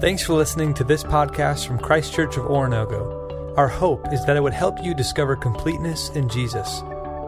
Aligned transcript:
Thanks 0.00 0.22
for 0.22 0.32
listening 0.32 0.72
to 0.74 0.82
this 0.82 1.04
podcast 1.04 1.66
from 1.66 1.78
Christ 1.78 2.14
Church 2.14 2.38
of 2.38 2.46
Oronogo. 2.46 3.54
Our 3.58 3.68
hope 3.68 4.10
is 4.14 4.24
that 4.24 4.34
it 4.34 4.40
would 4.40 4.54
help 4.54 4.82
you 4.82 4.94
discover 4.94 5.36
completeness 5.36 6.08
in 6.14 6.26
Jesus. 6.30 6.80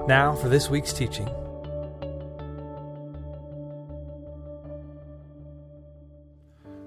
Now 0.09 0.35
for 0.41 0.49
this 0.49 0.71
week's 0.71 0.95
teaching. 0.95 1.27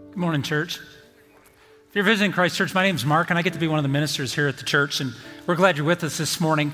Good 0.10 0.18
morning, 0.18 0.42
church. 0.42 0.80
If 0.80 1.94
you're 1.94 2.04
visiting 2.04 2.32
Christ 2.32 2.58
Church, 2.58 2.74
my 2.74 2.82
name 2.82 2.96
is 2.96 3.06
Mark, 3.06 3.30
and 3.30 3.38
I 3.38 3.44
get 3.44 3.54
to 3.54 3.60
be 3.60 3.68
one 3.68 3.78
of 3.78 3.84
the 3.84 3.90
ministers 3.90 4.34
here 4.34 4.48
at 4.48 4.58
the 4.58 4.66
church, 4.66 5.02
and 5.02 5.14
we're 5.46 5.54
glad 5.54 5.78
you're 5.78 5.86
with 5.86 6.04
us 6.04 6.18
this 6.18 6.42
morning. 6.42 6.74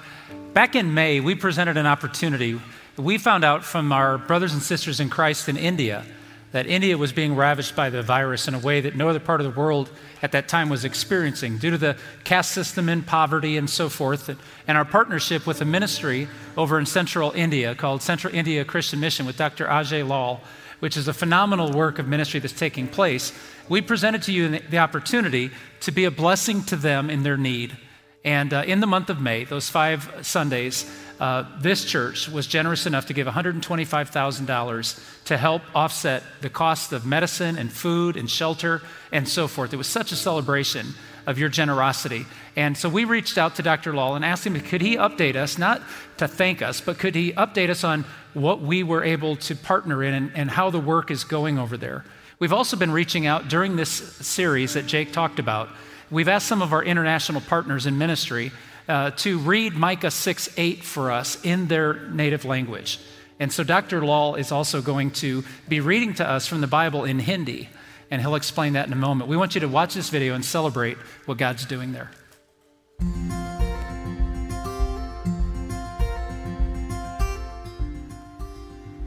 Back 0.53 0.73
in 0.73 0.93
May, 0.93 1.19
we 1.19 1.35
presented 1.35 1.75
an 1.75 1.85
opportunity. 1.85 2.61
We 2.95 3.17
found 3.17 3.43
out 3.43 3.65
from 3.65 3.91
our 3.91 4.17
brothers 4.17 4.53
and 4.53 4.61
sisters 4.63 5.01
in 5.01 5.09
Christ 5.09 5.49
in 5.49 5.57
India 5.57 6.05
that 6.51 6.67
India 6.67 6.97
was 6.97 7.13
being 7.13 7.35
ravaged 7.35 7.75
by 7.75 7.89
the 7.89 8.01
virus 8.01 8.47
in 8.47 8.53
a 8.53 8.59
way 8.59 8.81
that 8.81 8.95
no 8.95 9.09
other 9.09 9.19
part 9.19 9.39
of 9.39 9.45
the 9.45 9.59
world 9.59 9.89
at 10.21 10.33
that 10.33 10.47
time 10.47 10.69
was 10.69 10.83
experiencing 10.83 11.57
due 11.57 11.71
to 11.71 11.77
the 11.77 11.95
caste 12.23 12.51
system 12.51 12.89
and 12.89 13.05
poverty 13.07 13.57
and 13.57 13.69
so 13.69 13.87
forth. 13.89 14.29
And 14.67 14.77
our 14.77 14.85
partnership 14.85 15.47
with 15.47 15.61
a 15.61 15.65
ministry 15.65 16.27
over 16.57 16.77
in 16.77 16.85
central 16.85 17.31
India 17.31 17.73
called 17.73 18.01
Central 18.01 18.33
India 18.33 18.65
Christian 18.65 18.99
Mission 18.99 19.25
with 19.25 19.37
Dr. 19.37 19.65
Ajay 19.65 20.07
Lal, 20.07 20.41
which 20.79 20.97
is 20.97 21.07
a 21.07 21.13
phenomenal 21.13 21.71
work 21.71 21.99
of 21.99 22.07
ministry 22.07 22.39
that's 22.39 22.53
taking 22.53 22.87
place. 22.87 23.31
We 23.69 23.81
presented 23.81 24.23
to 24.23 24.33
you 24.33 24.59
the 24.59 24.79
opportunity 24.79 25.51
to 25.81 25.91
be 25.91 26.05
a 26.05 26.11
blessing 26.11 26.63
to 26.65 26.75
them 26.75 27.09
in 27.09 27.23
their 27.23 27.37
need. 27.37 27.77
And 28.23 28.53
uh, 28.53 28.63
in 28.67 28.81
the 28.81 28.87
month 28.87 29.09
of 29.09 29.19
May, 29.19 29.45
those 29.45 29.69
five 29.69 30.11
Sundays, 30.21 30.85
uh, 31.21 31.45
this 31.59 31.85
church 31.85 32.27
was 32.27 32.47
generous 32.47 32.87
enough 32.87 33.05
to 33.05 33.13
give 33.13 33.27
$125,000 33.27 35.23
to 35.25 35.37
help 35.37 35.61
offset 35.75 36.23
the 36.41 36.49
cost 36.49 36.91
of 36.91 37.05
medicine 37.05 37.59
and 37.59 37.71
food 37.71 38.17
and 38.17 38.27
shelter 38.27 38.81
and 39.11 39.29
so 39.29 39.47
forth. 39.47 39.71
It 39.71 39.77
was 39.77 39.85
such 39.85 40.11
a 40.11 40.15
celebration 40.15 40.95
of 41.27 41.37
your 41.37 41.49
generosity. 41.49 42.25
And 42.55 42.75
so 42.75 42.89
we 42.89 43.05
reached 43.05 43.37
out 43.37 43.53
to 43.57 43.61
Dr. 43.61 43.93
Lal 43.93 44.15
and 44.15 44.25
asked 44.25 44.47
him, 44.47 44.59
could 44.61 44.81
he 44.81 44.95
update 44.95 45.35
us, 45.35 45.59
not 45.59 45.83
to 46.17 46.27
thank 46.27 46.63
us, 46.63 46.81
but 46.81 46.97
could 46.97 47.13
he 47.13 47.33
update 47.33 47.69
us 47.69 47.83
on 47.83 48.03
what 48.33 48.59
we 48.61 48.81
were 48.81 49.03
able 49.03 49.35
to 49.35 49.55
partner 49.55 50.03
in 50.03 50.15
and, 50.15 50.31
and 50.33 50.49
how 50.49 50.71
the 50.71 50.79
work 50.79 51.11
is 51.11 51.23
going 51.23 51.59
over 51.59 51.77
there? 51.77 52.03
We've 52.39 52.51
also 52.51 52.75
been 52.75 52.89
reaching 52.89 53.27
out 53.27 53.47
during 53.47 53.75
this 53.75 53.91
series 53.91 54.73
that 54.73 54.87
Jake 54.87 55.13
talked 55.13 55.37
about. 55.37 55.69
We've 56.09 56.27
asked 56.27 56.47
some 56.47 56.63
of 56.63 56.73
our 56.73 56.83
international 56.83 57.41
partners 57.41 57.85
in 57.85 57.99
ministry 57.99 58.51
uh, 58.87 59.11
to 59.11 59.37
read 59.37 59.73
Micah 59.73 60.11
6 60.11 60.49
8 60.57 60.83
for 60.83 61.11
us 61.11 61.37
in 61.43 61.67
their 61.67 61.93
native 62.09 62.45
language. 62.45 62.99
And 63.39 63.51
so 63.51 63.63
Dr. 63.63 64.05
Lal 64.05 64.35
is 64.35 64.51
also 64.51 64.81
going 64.81 65.11
to 65.11 65.43
be 65.67 65.79
reading 65.79 66.13
to 66.15 66.29
us 66.29 66.45
from 66.45 66.61
the 66.61 66.67
Bible 66.67 67.05
in 67.05 67.19
Hindi, 67.19 67.69
and 68.11 68.21
he'll 68.21 68.35
explain 68.35 68.73
that 68.73 68.85
in 68.87 68.93
a 68.93 68.97
moment. 68.97 69.29
We 69.29 69.37
want 69.37 69.55
you 69.55 69.61
to 69.61 69.67
watch 69.67 69.93
this 69.93 70.09
video 70.09 70.35
and 70.35 70.45
celebrate 70.45 70.97
what 71.25 71.37
God's 71.37 71.65
doing 71.65 71.91
there. 71.91 72.11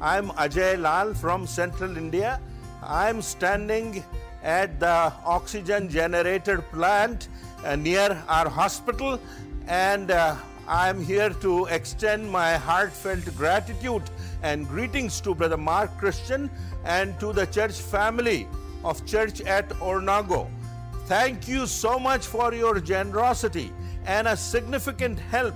I'm 0.00 0.28
Ajay 0.30 0.78
Lal 0.78 1.14
from 1.14 1.46
Central 1.46 1.96
India. 1.96 2.40
I'm 2.82 3.22
standing 3.22 4.04
at 4.42 4.78
the 4.78 5.12
oxygen 5.24 5.88
generator 5.88 6.60
plant 6.60 7.28
uh, 7.64 7.76
near 7.76 8.22
our 8.28 8.48
hospital 8.48 9.18
and 9.66 10.10
uh, 10.10 10.36
I'm 10.68 11.02
here 11.02 11.30
to 11.30 11.66
extend 11.66 12.30
my 12.30 12.56
heartfelt 12.56 13.24
gratitude 13.36 14.02
and 14.42 14.68
greetings 14.68 15.20
to 15.22 15.34
Brother 15.34 15.56
Mark 15.56 15.96
Christian 15.98 16.50
and 16.84 17.18
to 17.20 17.32
the 17.32 17.46
church 17.46 17.80
family 17.80 18.46
of 18.82 19.04
Church 19.06 19.40
at 19.42 19.68
Oronogo. 19.80 20.48
Thank 21.06 21.48
you 21.48 21.66
so 21.66 21.98
much 21.98 22.26
for 22.26 22.54
your 22.54 22.80
generosity 22.80 23.72
and 24.06 24.28
a 24.28 24.36
significant 24.36 25.18
help 25.18 25.54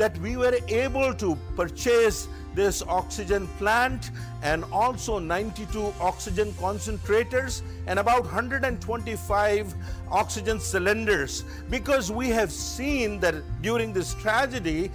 that 0.00 0.16
we 0.20 0.34
were 0.34 0.56
able 0.68 1.12
to 1.12 1.36
purchase 1.54 2.26
this 2.54 2.82
oxygen 2.88 3.46
plant 3.58 4.10
and 4.42 4.64
also 4.72 5.18
92 5.18 5.92
oxygen 6.00 6.52
concentrators 6.52 7.60
and 7.86 7.98
about 7.98 8.22
125 8.22 9.74
oxygen 10.10 10.58
cylinders. 10.58 11.44
Because 11.68 12.10
we 12.10 12.30
have 12.30 12.50
seen 12.50 13.20
that 13.20 13.34
during 13.60 13.92
this 13.92 14.14
tragedy 14.14 14.90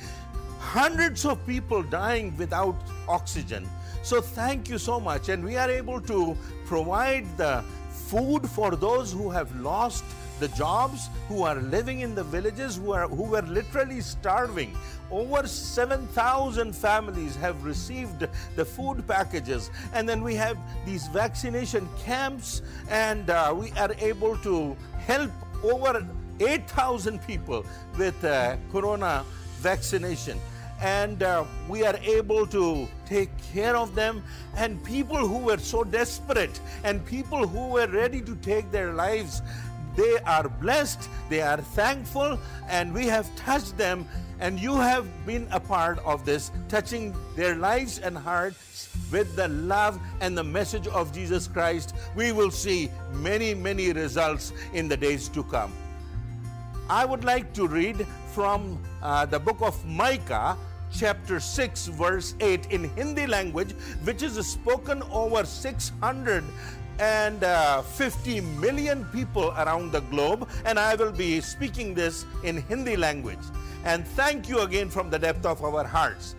hundreds 0.57 1.23
of 1.23 1.45
people 1.45 1.83
dying 1.83 2.35
without 2.35 2.75
oxygen. 3.07 3.69
So 4.01 4.21
thank 4.21 4.67
you 4.69 4.79
so 4.79 4.99
much. 4.99 5.29
And 5.29 5.45
we 5.45 5.55
are 5.55 5.69
able 5.69 6.01
to 6.01 6.35
provide 6.65 7.25
the 7.37 7.63
food 7.91 8.49
for 8.49 8.75
those 8.75 9.13
who 9.13 9.29
have 9.29 9.55
lost 9.61 10.03
the 10.39 10.47
jobs, 10.49 11.09
who 11.27 11.43
are 11.43 11.55
living 11.55 12.01
in 12.01 12.15
the 12.15 12.23
villages, 12.23 12.77
who, 12.77 12.91
are, 12.91 13.07
who 13.07 13.23
were 13.23 13.41
literally 13.41 14.01
starving. 14.01 14.75
Over 15.11 15.47
7,000 15.47 16.75
families 16.75 17.35
have 17.37 17.63
received 17.63 18.27
the 18.55 18.65
food 18.65 19.07
packages. 19.07 19.69
And 19.93 20.07
then 20.07 20.23
we 20.23 20.35
have 20.35 20.57
these 20.85 21.07
vaccination 21.07 21.87
camps, 22.03 22.61
and 22.89 23.29
uh, 23.29 23.53
we 23.55 23.71
are 23.73 23.93
able 23.99 24.37
to 24.39 24.75
help 24.97 25.31
over 25.63 26.05
8,000 26.39 27.21
people 27.25 27.65
with 27.97 28.23
uh, 28.23 28.57
corona 28.71 29.23
vaccination 29.59 30.39
and 30.81 31.23
uh, 31.23 31.45
we 31.69 31.85
are 31.85 31.95
able 32.03 32.45
to 32.47 32.87
take 33.05 33.29
care 33.53 33.75
of 33.75 33.95
them. 33.95 34.23
And 34.55 34.83
people 34.83 35.27
who 35.27 35.39
were 35.39 35.57
so 35.57 35.83
desperate 35.83 36.59
and 36.83 37.05
people 37.05 37.47
who 37.47 37.69
were 37.69 37.87
ready 37.87 38.21
to 38.21 38.35
take 38.37 38.71
their 38.71 38.93
lives 38.93 39.41
they 39.95 40.17
are 40.25 40.49
blessed, 40.49 41.09
they 41.29 41.41
are 41.41 41.57
thankful, 41.57 42.39
and 42.67 42.93
we 42.93 43.07
have 43.07 43.33
touched 43.35 43.77
them. 43.77 44.07
And 44.39 44.59
you 44.59 44.75
have 44.75 45.07
been 45.25 45.47
a 45.51 45.59
part 45.59 45.99
of 45.99 46.25
this, 46.25 46.51
touching 46.67 47.15
their 47.37 47.55
lives 47.55 47.99
and 47.99 48.17
hearts 48.17 48.89
with 49.09 49.35
the 49.35 49.47
love 49.47 49.97
and 50.19 50.37
the 50.37 50.43
message 50.43 50.87
of 50.87 51.13
Jesus 51.13 51.47
Christ. 51.47 51.95
We 52.15 52.33
will 52.33 52.51
see 52.51 52.91
many, 53.13 53.53
many 53.53 53.93
results 53.93 54.51
in 54.73 54.89
the 54.89 54.97
days 54.97 55.29
to 55.29 55.43
come. 55.43 55.71
I 56.89 57.05
would 57.05 57.23
like 57.23 57.53
to 57.53 57.67
read 57.67 58.05
from 58.33 58.83
uh, 59.01 59.25
the 59.25 59.39
book 59.39 59.61
of 59.61 59.83
Micah, 59.85 60.57
chapter 60.91 61.39
6 61.39 61.87
verse 61.87 62.35
8 62.39 62.67
in 62.71 62.83
hindi 62.95 63.27
language 63.27 63.73
which 64.03 64.23
is 64.23 64.35
spoken 64.47 65.01
over 65.11 65.43
600 65.43 66.43
and 66.99 67.43
uh, 67.43 67.81
50 67.81 68.41
million 68.41 69.05
people 69.05 69.53
around 69.57 69.91
the 69.91 70.01
globe 70.01 70.47
and 70.65 70.79
i 70.79 70.95
will 70.95 71.11
be 71.11 71.41
speaking 71.41 71.93
this 71.93 72.25
in 72.43 72.57
hindi 72.57 72.95
language 72.95 73.45
and 73.85 74.07
thank 74.07 74.49
you 74.49 74.59
again 74.59 74.89
from 74.89 75.09
the 75.09 75.19
depth 75.19 75.45
of 75.45 75.63
our 75.63 75.83
hearts 75.83 76.35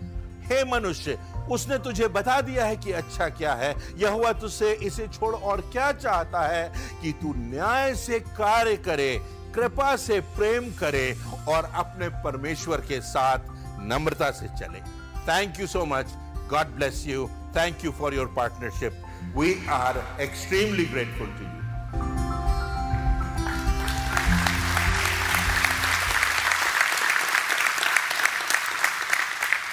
हे 0.50 0.62
मनुष्य 0.64 1.16
उसने 1.50 1.78
तुझे 1.84 2.08
बता 2.08 2.40
दिया 2.40 2.64
है 2.64 2.76
कि 2.76 2.92
अच्छा 2.92 3.28
क्या 3.28 3.54
है 3.54 3.74
यह 3.98 4.10
हुआ 4.10 4.32
तुझसे 4.40 4.72
इसे 4.86 5.06
छोड़ 5.08 5.34
और 5.34 5.60
क्या 5.72 5.90
चाहता 5.92 6.46
है 6.48 6.68
कि 7.02 7.12
तू 7.22 7.32
न्याय 7.36 7.94
से 7.94 8.20
कार्य 8.38 8.76
करे 8.84 9.12
कृपा 9.54 9.94
से 9.96 10.20
प्रेम 10.36 10.70
करे 10.80 11.06
और 11.48 11.70
अपने 11.82 12.08
परमेश्वर 12.24 12.80
के 12.88 13.00
साथ 13.00 13.48
नम्रता 13.92 14.30
से 14.38 14.48
चले 14.58 14.80
thank 15.28 15.60
you 15.60 15.66
so 15.66 15.84
much 15.94 16.12
God 16.50 16.74
bless 16.76 17.06
you 17.06 17.28
thank 17.56 17.84
you 17.84 17.92
for 17.98 18.14
your 18.14 18.32
partnership 18.36 19.02
We 19.36 19.58
are 19.68 20.02
extremely 20.18 20.86
grateful 20.86 21.26
to 21.26 21.42
you. 21.42 21.50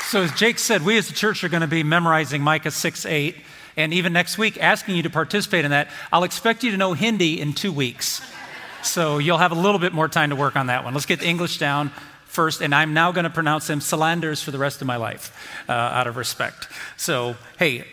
So, 0.07 0.23
as 0.23 0.33
Jake 0.33 0.59
said, 0.59 0.83
we 0.83 0.97
as 0.97 1.09
a 1.09 1.13
church 1.13 1.45
are 1.45 1.49
going 1.49 1.61
to 1.61 1.67
be 1.67 1.81
memorizing 1.81 2.41
Micah 2.41 2.71
6 2.71 3.05
8, 3.05 3.37
and 3.77 3.93
even 3.93 4.11
next 4.11 4.37
week 4.37 4.61
asking 4.61 4.97
you 4.97 5.03
to 5.03 5.09
participate 5.09 5.63
in 5.63 5.71
that. 5.71 5.89
I'll 6.11 6.25
expect 6.25 6.65
you 6.65 6.71
to 6.71 6.77
know 6.77 6.91
Hindi 6.91 7.39
in 7.39 7.53
two 7.53 7.71
weeks. 7.71 8.21
So, 8.81 9.17
you'll 9.17 9.37
have 9.37 9.53
a 9.53 9.55
little 9.55 9.79
bit 9.79 9.93
more 9.93 10.09
time 10.09 10.31
to 10.31 10.35
work 10.35 10.57
on 10.57 10.67
that 10.67 10.83
one. 10.83 10.93
Let's 10.93 11.05
get 11.05 11.21
the 11.21 11.27
English 11.27 11.57
down 11.57 11.93
first, 12.25 12.59
and 12.59 12.75
I'm 12.75 12.93
now 12.93 13.13
going 13.13 13.23
to 13.23 13.29
pronounce 13.29 13.67
them 13.67 13.79
Salanders 13.79 14.43
for 14.43 14.51
the 14.51 14.57
rest 14.57 14.81
of 14.81 14.87
my 14.87 14.97
life 14.97 15.31
uh, 15.69 15.71
out 15.71 16.07
of 16.07 16.17
respect. 16.17 16.67
So, 16.97 17.37
hey, 17.57 17.85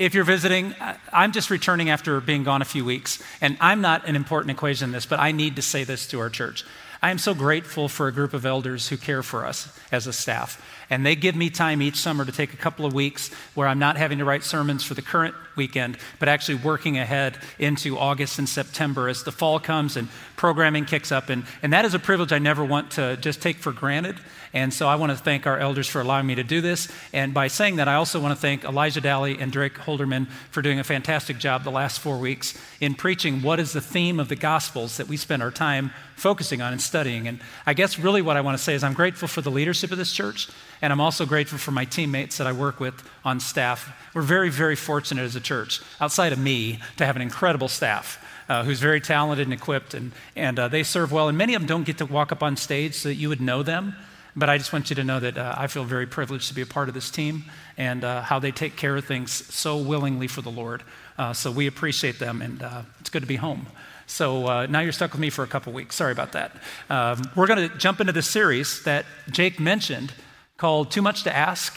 if 0.00 0.14
you're 0.14 0.24
visiting, 0.24 0.74
I'm 1.12 1.30
just 1.30 1.50
returning 1.50 1.90
after 1.90 2.22
being 2.22 2.42
gone 2.42 2.62
a 2.62 2.64
few 2.64 2.86
weeks, 2.86 3.22
and 3.42 3.58
I'm 3.60 3.82
not 3.82 4.08
an 4.08 4.16
important 4.16 4.50
equation 4.50 4.86
in 4.86 4.92
this, 4.92 5.04
but 5.04 5.20
I 5.20 5.30
need 5.30 5.56
to 5.56 5.62
say 5.62 5.84
this 5.84 6.06
to 6.08 6.20
our 6.20 6.30
church. 6.30 6.64
I 7.02 7.10
am 7.10 7.18
so 7.18 7.34
grateful 7.34 7.86
for 7.86 8.08
a 8.08 8.12
group 8.12 8.32
of 8.32 8.46
elders 8.46 8.88
who 8.88 8.96
care 8.96 9.22
for 9.22 9.44
us 9.44 9.68
as 9.92 10.06
a 10.06 10.12
staff. 10.12 10.62
And 10.88 11.04
they 11.04 11.16
give 11.16 11.36
me 11.36 11.50
time 11.50 11.82
each 11.82 11.96
summer 11.96 12.24
to 12.24 12.32
take 12.32 12.54
a 12.54 12.58
couple 12.58 12.86
of 12.86 12.94
weeks 12.94 13.30
where 13.54 13.68
I'm 13.68 13.78
not 13.78 13.98
having 13.98 14.18
to 14.18 14.24
write 14.24 14.42
sermons 14.42 14.84
for 14.84 14.94
the 14.94 15.02
current 15.02 15.34
weekend, 15.54 15.98
but 16.18 16.28
actually 16.28 16.56
working 16.56 16.98
ahead 16.98 17.38
into 17.58 17.98
August 17.98 18.38
and 18.38 18.48
September 18.48 19.08
as 19.08 19.22
the 19.22 19.32
fall 19.32 19.60
comes 19.60 19.96
and 19.96 20.08
programming 20.36 20.86
kicks 20.86 21.12
up. 21.12 21.28
And, 21.28 21.44
and 21.62 21.74
that 21.74 21.84
is 21.84 21.92
a 21.92 21.98
privilege 21.98 22.32
I 22.32 22.38
never 22.38 22.64
want 22.64 22.92
to 22.92 23.18
just 23.18 23.42
take 23.42 23.58
for 23.58 23.72
granted. 23.72 24.16
And 24.52 24.74
so 24.74 24.88
I 24.88 24.96
want 24.96 25.12
to 25.12 25.16
thank 25.16 25.46
our 25.46 25.58
elders 25.58 25.86
for 25.86 26.00
allowing 26.00 26.26
me 26.26 26.34
to 26.34 26.42
do 26.42 26.60
this. 26.60 26.88
And 27.12 27.32
by 27.32 27.46
saying 27.46 27.76
that, 27.76 27.86
I 27.86 27.94
also 27.94 28.18
want 28.18 28.34
to 28.34 28.40
thank 28.40 28.64
Elijah 28.64 29.00
Daly 29.00 29.38
and 29.38 29.52
Drake 29.52 29.74
Holderman 29.74 30.28
for 30.50 30.60
doing 30.60 30.80
a 30.80 30.84
fantastic 30.84 31.38
job 31.38 31.62
the 31.62 31.70
last 31.70 32.00
four 32.00 32.18
weeks 32.18 32.58
in 32.80 32.94
preaching 32.94 33.42
what 33.42 33.60
is 33.60 33.72
the 33.72 33.80
theme 33.80 34.18
of 34.18 34.28
the 34.28 34.34
Gospels 34.34 34.96
that 34.96 35.06
we 35.06 35.16
spend 35.16 35.42
our 35.42 35.52
time 35.52 35.92
focusing 36.16 36.60
on 36.60 36.72
and 36.72 36.82
studying. 36.82 37.28
And 37.28 37.40
I 37.64 37.74
guess 37.74 37.98
really 37.98 38.22
what 38.22 38.36
I 38.36 38.40
want 38.40 38.58
to 38.58 38.62
say 38.62 38.74
is 38.74 38.82
I'm 38.82 38.92
grateful 38.92 39.28
for 39.28 39.40
the 39.40 39.50
leadership 39.52 39.92
of 39.92 39.98
this 39.98 40.12
church, 40.12 40.48
and 40.82 40.92
I'm 40.92 41.00
also 41.00 41.26
grateful 41.26 41.58
for 41.58 41.70
my 41.70 41.84
teammates 41.84 42.38
that 42.38 42.46
I 42.48 42.52
work 42.52 42.80
with 42.80 43.08
on 43.24 43.38
staff. 43.38 43.92
We're 44.14 44.22
very, 44.22 44.50
very 44.50 44.76
fortunate 44.76 45.22
as 45.22 45.36
a 45.36 45.40
church, 45.40 45.80
outside 46.00 46.32
of 46.32 46.40
me, 46.40 46.80
to 46.96 47.06
have 47.06 47.14
an 47.14 47.22
incredible 47.22 47.68
staff. 47.68 48.24
Uh, 48.48 48.64
who's 48.64 48.80
very 48.80 49.00
talented 49.00 49.46
and 49.46 49.54
equipped, 49.54 49.94
and, 49.94 50.10
and 50.34 50.58
uh, 50.58 50.66
they 50.66 50.82
serve 50.82 51.12
well. 51.12 51.28
And 51.28 51.38
many 51.38 51.54
of 51.54 51.62
them 51.62 51.68
don't 51.68 51.84
get 51.84 51.98
to 51.98 52.04
walk 52.04 52.32
up 52.32 52.42
on 52.42 52.56
stage 52.56 52.94
so 52.94 53.08
that 53.08 53.14
you 53.14 53.28
would 53.28 53.40
know 53.40 53.62
them. 53.62 53.94
But 54.36 54.48
I 54.48 54.58
just 54.58 54.72
want 54.72 54.90
you 54.90 54.96
to 54.96 55.04
know 55.04 55.20
that 55.20 55.36
uh, 55.36 55.54
I 55.56 55.66
feel 55.66 55.84
very 55.84 56.06
privileged 56.06 56.48
to 56.48 56.54
be 56.54 56.62
a 56.62 56.66
part 56.66 56.88
of 56.88 56.94
this 56.94 57.10
team 57.10 57.44
and 57.76 58.04
uh, 58.04 58.22
how 58.22 58.38
they 58.38 58.52
take 58.52 58.76
care 58.76 58.96
of 58.96 59.04
things 59.04 59.32
so 59.32 59.76
willingly 59.76 60.28
for 60.28 60.40
the 60.40 60.50
Lord. 60.50 60.82
Uh, 61.18 61.32
so 61.32 61.50
we 61.50 61.66
appreciate 61.66 62.18
them, 62.18 62.40
and 62.40 62.62
uh, 62.62 62.82
it's 63.00 63.10
good 63.10 63.22
to 63.22 63.28
be 63.28 63.36
home. 63.36 63.66
So 64.06 64.46
uh, 64.46 64.66
now 64.66 64.80
you're 64.80 64.92
stuck 64.92 65.12
with 65.12 65.20
me 65.20 65.30
for 65.30 65.44
a 65.44 65.46
couple 65.46 65.72
weeks. 65.72 65.96
Sorry 65.96 66.12
about 66.12 66.32
that. 66.32 66.52
Um, 66.88 67.22
we're 67.36 67.46
going 67.46 67.68
to 67.68 67.76
jump 67.76 68.00
into 68.00 68.12
the 68.12 68.22
series 68.22 68.82
that 68.84 69.04
Jake 69.30 69.60
mentioned 69.60 70.12
called 70.56 70.90
Too 70.90 71.02
Much 71.02 71.22
to 71.24 71.36
Ask, 71.36 71.76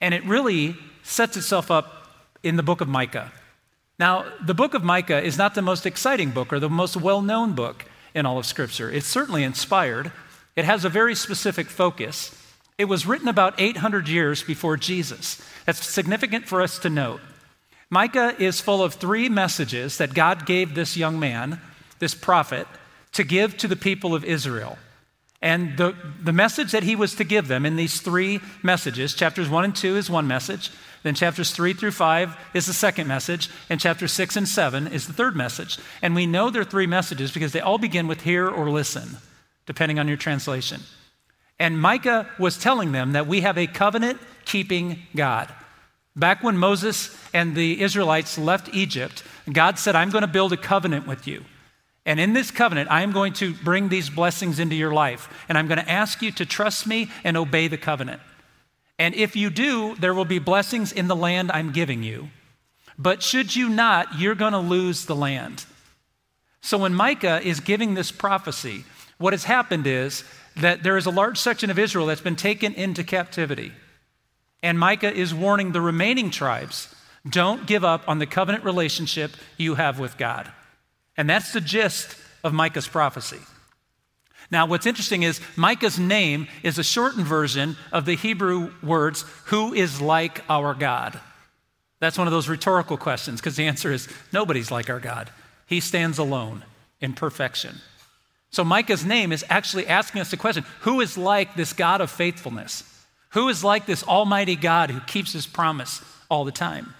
and 0.00 0.12
it 0.12 0.24
really 0.24 0.76
sets 1.02 1.36
itself 1.36 1.70
up 1.70 2.08
in 2.42 2.56
the 2.56 2.62
book 2.62 2.80
of 2.80 2.88
Micah. 2.88 3.32
Now, 3.98 4.26
the 4.44 4.54
book 4.54 4.74
of 4.74 4.84
Micah 4.84 5.22
is 5.22 5.38
not 5.38 5.54
the 5.54 5.62
most 5.62 5.86
exciting 5.86 6.30
book 6.30 6.52
or 6.52 6.60
the 6.60 6.68
most 6.68 6.96
well 6.96 7.22
known 7.22 7.54
book 7.54 7.86
in 8.14 8.26
all 8.26 8.38
of 8.38 8.46
Scripture. 8.46 8.90
It's 8.90 9.06
certainly 9.06 9.42
inspired 9.42 10.12
it 10.56 10.64
has 10.64 10.84
a 10.84 10.88
very 10.88 11.14
specific 11.14 11.68
focus. 11.68 12.34
It 12.78 12.86
was 12.86 13.06
written 13.06 13.28
about 13.28 13.60
800 13.60 14.08
years 14.08 14.42
before 14.42 14.76
Jesus. 14.76 15.40
That's 15.66 15.84
significant 15.84 16.48
for 16.48 16.62
us 16.62 16.78
to 16.80 16.90
note. 16.90 17.20
Micah 17.90 18.34
is 18.38 18.60
full 18.60 18.82
of 18.82 18.94
three 18.94 19.28
messages 19.28 19.98
that 19.98 20.14
God 20.14 20.46
gave 20.46 20.74
this 20.74 20.96
young 20.96 21.20
man, 21.20 21.60
this 21.98 22.14
prophet, 22.14 22.66
to 23.12 23.22
give 23.22 23.56
to 23.58 23.68
the 23.68 23.76
people 23.76 24.14
of 24.14 24.24
Israel. 24.24 24.76
And 25.40 25.76
the, 25.76 25.94
the 26.20 26.32
message 26.32 26.72
that 26.72 26.82
he 26.82 26.96
was 26.96 27.14
to 27.16 27.24
give 27.24 27.46
them 27.46 27.64
in 27.64 27.76
these 27.76 28.00
three 28.00 28.40
messages, 28.62 29.14
chapters 29.14 29.48
1 29.48 29.64
and 29.64 29.76
2 29.76 29.96
is 29.96 30.10
one 30.10 30.26
message, 30.26 30.70
then 31.02 31.14
chapters 31.14 31.52
3 31.52 31.74
through 31.74 31.92
5 31.92 32.36
is 32.54 32.66
the 32.66 32.72
second 32.72 33.06
message, 33.06 33.48
and 33.70 33.78
chapters 33.78 34.12
6 34.12 34.36
and 34.36 34.48
7 34.48 34.88
is 34.88 35.06
the 35.06 35.12
third 35.12 35.36
message. 35.36 35.78
And 36.02 36.14
we 36.14 36.26
know 36.26 36.50
they're 36.50 36.64
three 36.64 36.86
messages 36.86 37.30
because 37.30 37.52
they 37.52 37.60
all 37.60 37.78
begin 37.78 38.08
with 38.08 38.22
hear 38.22 38.48
or 38.48 38.70
listen 38.70 39.18
depending 39.66 39.98
on 39.98 40.08
your 40.08 40.16
translation. 40.16 40.80
And 41.58 41.80
Micah 41.80 42.28
was 42.38 42.58
telling 42.58 42.92
them 42.92 43.12
that 43.12 43.26
we 43.26 43.40
have 43.42 43.58
a 43.58 43.66
covenant 43.66 44.20
keeping 44.44 45.00
God. 45.14 45.52
Back 46.14 46.42
when 46.42 46.56
Moses 46.56 47.14
and 47.34 47.54
the 47.54 47.82
Israelites 47.82 48.38
left 48.38 48.74
Egypt, 48.74 49.22
God 49.52 49.78
said, 49.78 49.94
I'm 49.94 50.10
going 50.10 50.22
to 50.22 50.28
build 50.28 50.52
a 50.52 50.56
covenant 50.56 51.06
with 51.06 51.26
you. 51.26 51.44
And 52.06 52.20
in 52.20 52.32
this 52.32 52.50
covenant, 52.50 52.90
I 52.90 53.02
am 53.02 53.12
going 53.12 53.32
to 53.34 53.52
bring 53.52 53.88
these 53.88 54.08
blessings 54.08 54.58
into 54.58 54.76
your 54.76 54.92
life. 54.92 55.28
And 55.48 55.58
I'm 55.58 55.66
going 55.66 55.78
to 55.78 55.90
ask 55.90 56.22
you 56.22 56.30
to 56.32 56.46
trust 56.46 56.86
me 56.86 57.10
and 57.24 57.36
obey 57.36 57.68
the 57.68 57.76
covenant. 57.76 58.22
And 58.98 59.14
if 59.14 59.36
you 59.36 59.50
do, 59.50 59.94
there 59.96 60.14
will 60.14 60.24
be 60.24 60.38
blessings 60.38 60.92
in 60.92 61.08
the 61.08 61.16
land 61.16 61.50
I'm 61.52 61.72
giving 61.72 62.02
you. 62.02 62.30
But 62.96 63.22
should 63.22 63.54
you 63.54 63.68
not, 63.68 64.18
you're 64.18 64.34
going 64.34 64.52
to 64.52 64.58
lose 64.58 65.04
the 65.04 65.16
land. 65.16 65.66
So 66.62 66.78
when 66.78 66.94
Micah 66.94 67.40
is 67.42 67.60
giving 67.60 67.94
this 67.94 68.10
prophecy, 68.10 68.84
what 69.18 69.32
has 69.32 69.44
happened 69.44 69.86
is 69.86 70.24
that 70.56 70.82
there 70.82 70.96
is 70.96 71.06
a 71.06 71.10
large 71.10 71.38
section 71.38 71.70
of 71.70 71.78
Israel 71.78 72.06
that's 72.06 72.20
been 72.20 72.36
taken 72.36 72.74
into 72.74 73.04
captivity. 73.04 73.72
And 74.62 74.78
Micah 74.78 75.12
is 75.12 75.34
warning 75.34 75.72
the 75.72 75.80
remaining 75.80 76.30
tribes 76.30 76.94
don't 77.28 77.66
give 77.66 77.84
up 77.84 78.08
on 78.08 78.18
the 78.18 78.26
covenant 78.26 78.64
relationship 78.64 79.32
you 79.56 79.74
have 79.74 79.98
with 79.98 80.16
God. 80.16 80.50
And 81.16 81.28
that's 81.28 81.52
the 81.52 81.60
gist 81.60 82.16
of 82.44 82.52
Micah's 82.52 82.86
prophecy. 82.86 83.40
Now, 84.50 84.66
what's 84.66 84.86
interesting 84.86 85.24
is 85.24 85.40
Micah's 85.56 85.98
name 85.98 86.46
is 86.62 86.78
a 86.78 86.84
shortened 86.84 87.26
version 87.26 87.76
of 87.90 88.04
the 88.04 88.14
Hebrew 88.14 88.72
words, 88.82 89.24
who 89.46 89.74
is 89.74 90.00
like 90.00 90.44
our 90.48 90.72
God? 90.72 91.18
That's 91.98 92.18
one 92.18 92.28
of 92.28 92.32
those 92.32 92.48
rhetorical 92.48 92.96
questions 92.96 93.40
because 93.40 93.56
the 93.56 93.66
answer 93.66 93.90
is 93.90 94.08
nobody's 94.32 94.70
like 94.70 94.88
our 94.88 95.00
God. 95.00 95.30
He 95.66 95.80
stands 95.80 96.18
alone 96.18 96.64
in 97.00 97.14
perfection. 97.14 97.76
So 98.50 98.64
Micah's 98.64 99.04
name 99.04 99.32
is 99.32 99.44
actually 99.48 99.86
asking 99.86 100.20
us 100.20 100.30
the 100.30 100.36
question 100.36 100.64
who 100.80 101.00
is 101.00 101.18
like 101.18 101.56
this 101.56 101.72
God 101.72 102.00
of 102.00 102.10
faithfulness? 102.10 102.84
Who 103.30 103.48
is 103.48 103.62
like 103.62 103.86
this 103.86 104.02
Almighty 104.02 104.56
God 104.56 104.90
who 104.90 105.00
keeps 105.00 105.32
his 105.32 105.46
promise 105.46 106.00
all 106.30 106.44
the 106.44 106.52
time? 106.52 106.94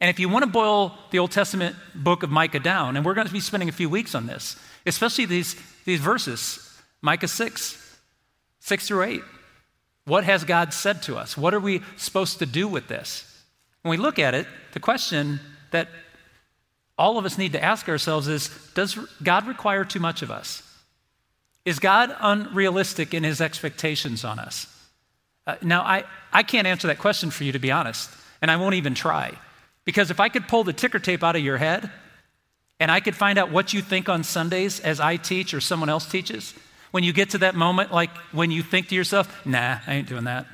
And 0.00 0.08
if 0.10 0.18
you 0.18 0.28
want 0.28 0.44
to 0.44 0.50
boil 0.50 0.96
the 1.10 1.18
Old 1.18 1.32
Testament 1.32 1.76
book 1.94 2.22
of 2.22 2.30
Micah 2.30 2.60
down, 2.60 2.96
and 2.96 3.04
we're 3.04 3.14
going 3.14 3.26
to 3.26 3.32
be 3.32 3.40
spending 3.40 3.68
a 3.68 3.72
few 3.72 3.90
weeks 3.90 4.14
on 4.14 4.26
this, 4.26 4.56
especially 4.86 5.24
these, 5.24 5.56
these 5.84 6.00
verses 6.00 6.64
Micah 7.00 7.28
6, 7.28 7.98
6 8.60 8.88
through 8.88 9.02
8. 9.02 9.22
What 10.04 10.24
has 10.24 10.44
God 10.44 10.72
said 10.72 11.02
to 11.02 11.16
us? 11.16 11.36
What 11.36 11.52
are 11.52 11.60
we 11.60 11.82
supposed 11.96 12.38
to 12.38 12.46
do 12.46 12.66
with 12.66 12.88
this? 12.88 13.24
When 13.82 13.90
we 13.90 13.96
look 13.96 14.18
at 14.18 14.34
it, 14.34 14.46
the 14.72 14.80
question 14.80 15.40
that 15.70 15.88
all 16.96 17.18
of 17.18 17.24
us 17.24 17.38
need 17.38 17.52
to 17.52 17.62
ask 17.62 17.88
ourselves 17.88 18.26
is 18.26 18.50
Does 18.74 18.98
God 19.22 19.46
require 19.46 19.84
too 19.84 20.00
much 20.00 20.22
of 20.22 20.30
us? 20.30 20.62
Is 21.68 21.80
God 21.80 22.16
unrealistic 22.18 23.12
in 23.12 23.24
his 23.24 23.42
expectations 23.42 24.24
on 24.24 24.38
us? 24.38 24.66
Uh, 25.46 25.56
now, 25.60 25.82
I, 25.82 26.04
I 26.32 26.42
can't 26.42 26.66
answer 26.66 26.86
that 26.86 26.96
question 26.96 27.30
for 27.30 27.44
you, 27.44 27.52
to 27.52 27.58
be 27.58 27.70
honest, 27.70 28.08
and 28.40 28.50
I 28.50 28.56
won't 28.56 28.76
even 28.76 28.94
try. 28.94 29.36
Because 29.84 30.10
if 30.10 30.18
I 30.18 30.30
could 30.30 30.48
pull 30.48 30.64
the 30.64 30.72
ticker 30.72 30.98
tape 30.98 31.22
out 31.22 31.36
of 31.36 31.42
your 31.42 31.58
head 31.58 31.90
and 32.80 32.90
I 32.90 33.00
could 33.00 33.14
find 33.14 33.38
out 33.38 33.52
what 33.52 33.74
you 33.74 33.82
think 33.82 34.08
on 34.08 34.24
Sundays 34.24 34.80
as 34.80 34.98
I 34.98 35.16
teach 35.16 35.52
or 35.52 35.60
someone 35.60 35.90
else 35.90 36.10
teaches, 36.10 36.54
when 36.90 37.04
you 37.04 37.12
get 37.12 37.28
to 37.30 37.38
that 37.38 37.54
moment, 37.54 37.92
like 37.92 38.16
when 38.32 38.50
you 38.50 38.62
think 38.62 38.88
to 38.88 38.94
yourself, 38.94 39.44
nah, 39.44 39.80
I 39.86 39.92
ain't 39.96 40.08
doing 40.08 40.24
that. 40.24 40.46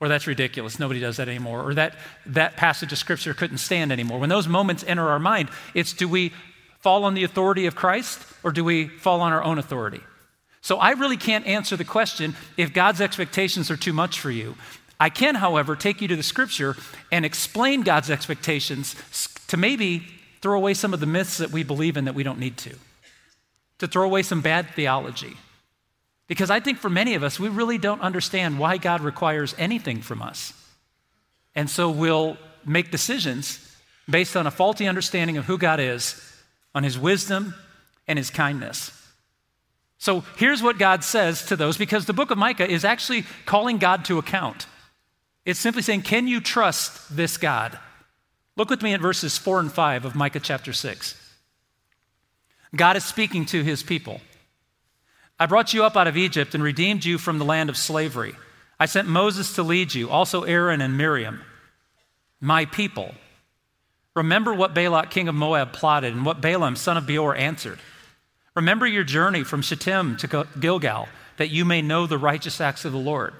Or 0.00 0.08
that's 0.08 0.26
ridiculous, 0.26 0.78
nobody 0.78 1.00
does 1.00 1.18
that 1.18 1.28
anymore. 1.28 1.68
Or 1.68 1.74
that, 1.74 1.96
that 2.24 2.56
passage 2.56 2.92
of 2.92 2.98
scripture 2.98 3.34
couldn't 3.34 3.58
stand 3.58 3.92
anymore. 3.92 4.18
When 4.18 4.30
those 4.30 4.48
moments 4.48 4.84
enter 4.88 5.06
our 5.06 5.18
mind, 5.18 5.50
it's 5.74 5.92
do 5.92 6.08
we 6.08 6.32
fall 6.78 7.04
on 7.04 7.12
the 7.12 7.24
authority 7.24 7.66
of 7.66 7.74
Christ 7.74 8.24
or 8.42 8.52
do 8.52 8.64
we 8.64 8.88
fall 8.88 9.20
on 9.20 9.34
our 9.34 9.44
own 9.44 9.58
authority? 9.58 10.00
So 10.62 10.76
I 10.76 10.90
really 10.90 11.16
can't 11.16 11.46
answer 11.46 11.76
the 11.76 11.84
question 11.84 12.34
if 12.56 12.72
God's 12.72 13.00
expectations 13.00 13.70
are 13.70 13.76
too 13.76 13.92
much 13.92 14.20
for 14.20 14.30
you. 14.30 14.56
I 14.98 15.08
can, 15.08 15.34
however, 15.34 15.76
take 15.76 16.02
you 16.02 16.08
to 16.08 16.16
the 16.16 16.22
scripture 16.22 16.76
and 17.10 17.24
explain 17.24 17.82
God's 17.82 18.10
expectations 18.10 18.94
to 19.48 19.56
maybe 19.56 20.06
throw 20.42 20.56
away 20.56 20.74
some 20.74 20.92
of 20.92 21.00
the 21.00 21.06
myths 21.06 21.38
that 21.38 21.50
we 21.50 21.62
believe 21.62 21.96
in 21.96 22.04
that 22.04 22.14
we 22.14 22.22
don't 22.22 22.38
need 22.38 22.58
to, 22.58 22.74
to 23.78 23.86
throw 23.86 24.04
away 24.04 24.22
some 24.22 24.42
bad 24.42 24.68
theology. 24.74 25.36
Because 26.26 26.50
I 26.50 26.60
think 26.60 26.78
for 26.78 26.90
many 26.90 27.14
of 27.14 27.22
us, 27.22 27.40
we 27.40 27.48
really 27.48 27.78
don't 27.78 28.00
understand 28.02 28.58
why 28.58 28.76
God 28.76 29.00
requires 29.00 29.54
anything 29.58 30.02
from 30.02 30.22
us. 30.22 30.52
And 31.54 31.68
so 31.68 31.90
we'll 31.90 32.36
make 32.64 32.90
decisions 32.90 33.66
based 34.08 34.36
on 34.36 34.46
a 34.46 34.50
faulty 34.50 34.86
understanding 34.86 35.38
of 35.38 35.46
who 35.46 35.58
God 35.58 35.80
is, 35.80 36.22
on 36.74 36.84
his 36.84 36.98
wisdom 36.98 37.54
and 38.06 38.18
his 38.18 38.30
kindness. 38.30 38.92
So 40.00 40.24
here's 40.36 40.62
what 40.62 40.78
God 40.78 41.04
says 41.04 41.44
to 41.46 41.56
those 41.56 41.76
because 41.76 42.06
the 42.06 42.14
book 42.14 42.30
of 42.30 42.38
Micah 42.38 42.68
is 42.68 42.86
actually 42.86 43.24
calling 43.44 43.76
God 43.76 44.06
to 44.06 44.18
account. 44.18 44.66
It's 45.44 45.60
simply 45.60 45.82
saying, 45.82 46.02
Can 46.02 46.26
you 46.26 46.40
trust 46.40 47.14
this 47.14 47.36
God? 47.36 47.78
Look 48.56 48.70
with 48.70 48.82
me 48.82 48.94
at 48.94 49.02
verses 49.02 49.36
4 49.36 49.60
and 49.60 49.70
5 49.70 50.06
of 50.06 50.14
Micah 50.14 50.40
chapter 50.40 50.72
6. 50.72 51.16
God 52.74 52.96
is 52.96 53.04
speaking 53.04 53.44
to 53.46 53.62
his 53.62 53.82
people. 53.82 54.22
I 55.38 55.44
brought 55.44 55.74
you 55.74 55.84
up 55.84 55.96
out 55.96 56.08
of 56.08 56.16
Egypt 56.16 56.54
and 56.54 56.64
redeemed 56.64 57.04
you 57.04 57.18
from 57.18 57.38
the 57.38 57.44
land 57.44 57.68
of 57.68 57.76
slavery. 57.76 58.34
I 58.78 58.86
sent 58.86 59.06
Moses 59.06 59.54
to 59.56 59.62
lead 59.62 59.94
you, 59.94 60.08
also 60.08 60.44
Aaron 60.44 60.80
and 60.80 60.96
Miriam, 60.96 61.42
my 62.40 62.64
people. 62.64 63.14
Remember 64.16 64.54
what 64.54 64.74
Balak, 64.74 65.10
king 65.10 65.28
of 65.28 65.34
Moab, 65.34 65.74
plotted 65.74 66.14
and 66.14 66.24
what 66.24 66.40
Balaam, 66.40 66.74
son 66.74 66.96
of 66.96 67.06
Beor, 67.06 67.36
answered. 67.36 67.78
Remember 68.60 68.86
your 68.86 69.04
journey 69.04 69.42
from 69.42 69.62
Shittim 69.62 70.18
to 70.18 70.46
Gilgal, 70.60 71.08
that 71.38 71.48
you 71.48 71.64
may 71.64 71.80
know 71.80 72.06
the 72.06 72.18
righteous 72.18 72.60
acts 72.60 72.84
of 72.84 72.92
the 72.92 72.98
Lord. 72.98 73.32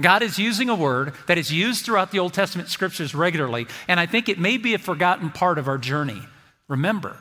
God 0.00 0.20
is 0.20 0.36
using 0.36 0.68
a 0.68 0.74
word 0.74 1.14
that 1.28 1.38
is 1.38 1.52
used 1.52 1.84
throughout 1.84 2.10
the 2.10 2.18
Old 2.18 2.34
Testament 2.34 2.68
scriptures 2.68 3.14
regularly, 3.14 3.68
and 3.86 4.00
I 4.00 4.06
think 4.06 4.28
it 4.28 4.40
may 4.40 4.56
be 4.56 4.74
a 4.74 4.78
forgotten 4.78 5.30
part 5.30 5.58
of 5.58 5.68
our 5.68 5.78
journey. 5.78 6.20
Remember. 6.66 7.16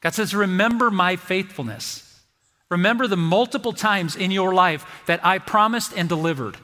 God 0.00 0.14
says, 0.14 0.36
Remember 0.36 0.88
my 0.88 1.16
faithfulness. 1.16 2.20
Remember 2.70 3.08
the 3.08 3.16
multiple 3.16 3.72
times 3.72 4.14
in 4.14 4.30
your 4.30 4.54
life 4.54 4.86
that 5.06 5.26
I 5.26 5.38
promised 5.38 5.92
and 5.96 6.08
delivered. 6.08 6.56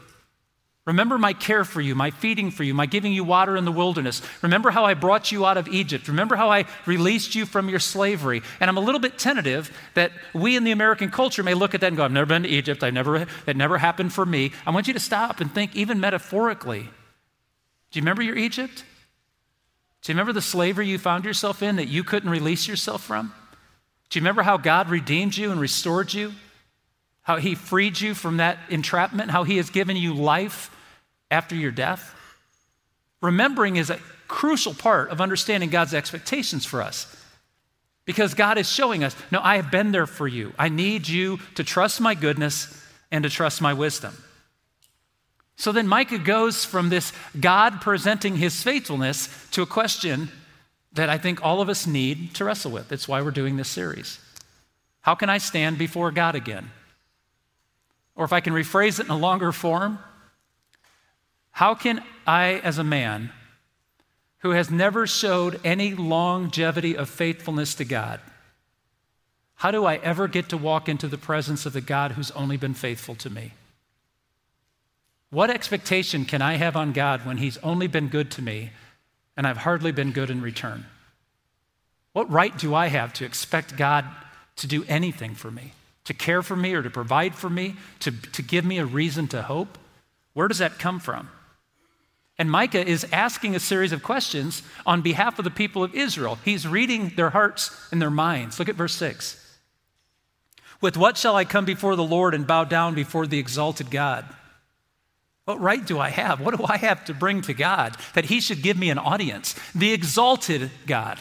Remember 0.89 1.19
my 1.19 1.35
care 1.35 1.67
for 1.67 1.83
you, 1.83 1.95
my 1.95 2.11
feeding 2.11 2.51
for 2.51 2.65
you, 2.65 2.73
my 2.73 2.87
giving 2.87 3.13
you 3.13 3.23
water 3.23 3.59
in 3.59 3.67
the 3.67 3.73
wilderness. 3.73 4.23
Remember 4.41 4.71
how 4.71 4.87
I 4.87 4.95
brought 4.95 5.31
you 5.31 5.45
out 5.45 5.59
of 5.59 5.69
Egypt. 5.69 6.09
Remember 6.09 6.35
how 6.35 6.51
I 6.51 6.65
released 6.87 7.35
you 7.35 7.45
from 7.45 7.69
your 7.69 7.79
slavery. 7.79 8.41
And 8.59 8.71
I'm 8.71 8.79
a 8.79 8.81
little 8.81 8.99
bit 8.99 9.19
tentative 9.19 9.71
that 9.93 10.13
we 10.33 10.57
in 10.57 10.65
the 10.65 10.71
American 10.71 11.11
culture 11.11 11.43
may 11.43 11.53
look 11.53 11.75
at 11.75 11.83
that 11.83 11.89
and 11.89 11.97
go, 11.99 12.05
I've 12.05 12.11
never 12.11 12.25
been 12.25 12.45
to 12.45 12.49
Egypt. 12.49 12.83
I 12.83 12.89
never, 12.89 13.27
that 13.45 13.55
never 13.55 13.77
happened 13.77 14.15
for 14.15 14.25
me. 14.25 14.51
I 14.65 14.71
want 14.71 14.89
you 14.89 14.95
to 14.95 14.99
stop 14.99 15.43
and 15.43 15.53
think, 15.53 15.77
even 15.77 16.01
metaphorically. 16.01 16.85
Do 17.91 17.99
you 17.99 18.01
remember 18.01 18.23
your 18.23 18.39
Egypt? 18.39 18.83
Do 20.01 20.11
you 20.11 20.15
remember 20.15 20.33
the 20.33 20.41
slavery 20.41 20.89
you 20.89 20.97
found 20.97 21.27
yourself 21.27 21.63
in 21.63 21.77
that 21.77 21.89
you 21.89 22.03
couldn't 22.03 22.31
release 22.31 22.67
yourself 22.67 23.05
from? 23.05 23.35
Do 24.09 24.19
you 24.19 24.23
remember 24.23 24.41
how 24.41 24.57
God 24.57 24.89
redeemed 24.89 25.37
you 25.37 25.53
and 25.53 25.61
restored 25.61 26.15
you? 26.15 26.33
How 27.25 27.37
he 27.37 27.55
freed 27.55 28.01
you 28.01 28.15
from 28.15 28.39
that 28.39 28.57
entrapment? 28.71 29.33
How 29.33 29.45
he 29.45 29.59
has 29.59 29.69
given 29.69 29.95
you 29.95 30.15
life 30.15 30.71
after 31.31 31.55
your 31.55 31.71
death? 31.71 32.15
Remembering 33.21 33.77
is 33.77 33.91
a 33.91 33.99
crucial 34.29 34.75
part 34.75 35.11
of 35.11 35.21
understanding 35.21 35.71
God's 35.71 35.95
expectations 35.95 36.65
for 36.65 36.83
us. 36.83 37.15
Because 38.05 38.35
God 38.35 38.57
is 38.57 38.71
showing 38.71 39.05
us, 39.05 39.15
no, 39.31 39.41
I 39.43 39.57
have 39.57 39.71
been 39.71 39.93
there 39.93 40.07
for 40.07 40.27
you. 40.27 40.53
I 40.59 40.69
need 40.69 41.09
you 41.09 41.39
to 41.57 41.65
trust 41.65 42.01
my 42.01 42.15
goodness 42.15 42.83
and 43.11 43.25
to 43.25 43.31
trust 43.31 43.61
my 43.61 43.75
wisdom. 43.75 44.17
So 45.57 45.73
then 45.73 45.89
Micah 45.89 46.19
goes 46.19 46.65
from 46.65 46.89
this 46.89 47.13
God 47.39 47.81
presenting 47.81 48.37
his 48.37 48.63
faithfulness 48.63 49.29
to 49.51 49.63
a 49.63 49.67
question 49.67 50.31
that 50.93 51.09
I 51.09 51.19
think 51.19 51.45
all 51.45 51.61
of 51.61 51.69
us 51.69 51.87
need 51.87 52.35
to 52.37 52.45
wrestle 52.45 52.71
with. 52.71 52.89
That's 52.89 53.09
why 53.09 53.21
we're 53.21 53.31
doing 53.31 53.57
this 53.57 53.69
series. 53.69 54.19
How 55.01 55.15
can 55.15 55.29
I 55.29 55.39
stand 55.39 55.77
before 55.77 56.11
God 56.11 56.35
again? 56.35 56.71
Or 58.15 58.25
if 58.25 58.33
I 58.33 58.41
can 58.41 58.53
rephrase 58.53 59.01
it 59.01 59.07
in 59.07 59.11
a 59.11 59.19
longer 59.19 59.53
form, 59.53 59.99
how 61.59 61.75
can 61.75 62.01
I, 62.25 62.61
as 62.63 62.79
a 62.79 62.85
man 62.85 63.33
who 64.43 64.51
has 64.51 64.71
never 64.71 65.09
showed 65.09 65.61
any 65.65 65.93
longevity 65.93 66.97
of 66.97 67.11
faithfulness 67.11 67.75
to 67.75 67.85
God, 67.85 68.21
how 69.57 69.73
do 69.73 69.85
I 69.85 69.97
ever 69.97 70.29
get 70.29 70.51
to 70.51 70.57
walk 70.57 70.89
into 70.89 71.09
the 71.09 71.19
presence 71.19 71.67
of 71.67 71.73
the 71.73 71.81
God 71.81 72.13
who's 72.13 72.31
only 72.31 72.57
been 72.57 72.75
faithful 72.75 73.17
to 73.17 73.29
me? 73.29 73.55
What 75.31 75.51
expectation 75.51 76.25
can 76.25 76.43
I 76.43 76.55
have 76.59 76.77
on 76.77 76.93
God 76.93 77.27
when 77.27 77.39
He's 77.39 77.59
only 77.59 77.89
been 77.89 78.07
good 78.07 78.31
to 78.31 78.43
me 78.43 78.71
and 79.37 79.45
I've 79.45 79.57
hardly 79.57 79.91
been 79.91 80.13
good 80.13 80.31
in 80.31 80.41
return? 80.41 80.87
What 82.13 82.31
right 82.31 82.57
do 82.57 82.73
I 82.73 82.87
have 82.87 83.13
to 83.15 83.25
expect 83.25 83.77
God 83.77 84.05
to 84.59 84.69
do 84.69 84.85
anything 84.87 85.35
for 85.35 85.51
me, 85.51 85.73
to 86.05 86.15
care 86.15 86.45
for 86.45 86.55
me 86.55 86.75
or 86.75 86.85
to 86.85 86.91
provide 86.91 87.35
for 87.35 87.51
me, 87.51 87.75
to, 87.99 88.13
to 88.13 88.43
give 88.43 88.65
me 88.65 88.79
a 88.79 88.87
reason 88.87 89.27
to 89.27 89.43
hope? 89.43 89.77
Where 90.35 90.47
does 90.47 90.59
that 90.59 90.79
come 90.79 91.01
from? 91.01 91.31
And 92.39 92.51
Micah 92.51 92.87
is 92.87 93.05
asking 93.13 93.57
a 93.57 93.61
series 93.61 93.93
of 93.93 94.03
questions 94.03 94.63
on 94.87 95.03
behalf 95.03 95.39
of 95.39 95.45
the 95.45 95.51
people 95.51 95.83
of 95.83 95.95
Israel. 95.95 96.39
He's 96.45 96.69
reading 96.69 97.13
their 97.17 97.31
hearts 97.31 97.77
and 97.91 98.01
their 98.01 98.11
minds. 98.11 98.59
Look 98.59 98.69
at 98.69 98.77
verse 98.77 98.95
6. 98.95 99.45
With 100.81 100.97
what 100.97 101.17
shall 101.17 101.35
I 101.35 101.45
come 101.45 101.65
before 101.65 101.97
the 101.97 102.05
Lord 102.05 102.35
and 102.35 102.47
bow 102.47 102.63
down 102.63 102.95
before 102.95 103.27
the 103.27 103.41
exalted 103.41 103.91
God? 103.91 104.25
What 105.47 105.61
right 105.61 105.85
do 105.85 105.99
I 105.99 106.11
have? 106.11 106.41
What 106.41 106.57
do 106.57 106.65
I 106.69 106.77
have 106.77 107.05
to 107.07 107.15
bring 107.15 107.41
to 107.43 107.55
God 107.55 107.97
that 108.15 108.27
He 108.27 108.41
should 108.41 108.63
give 108.63 108.79
me 108.79 108.91
an 108.91 108.99
audience? 108.99 109.57
The 109.75 109.93
exalted 109.93 110.71
God. 110.87 111.19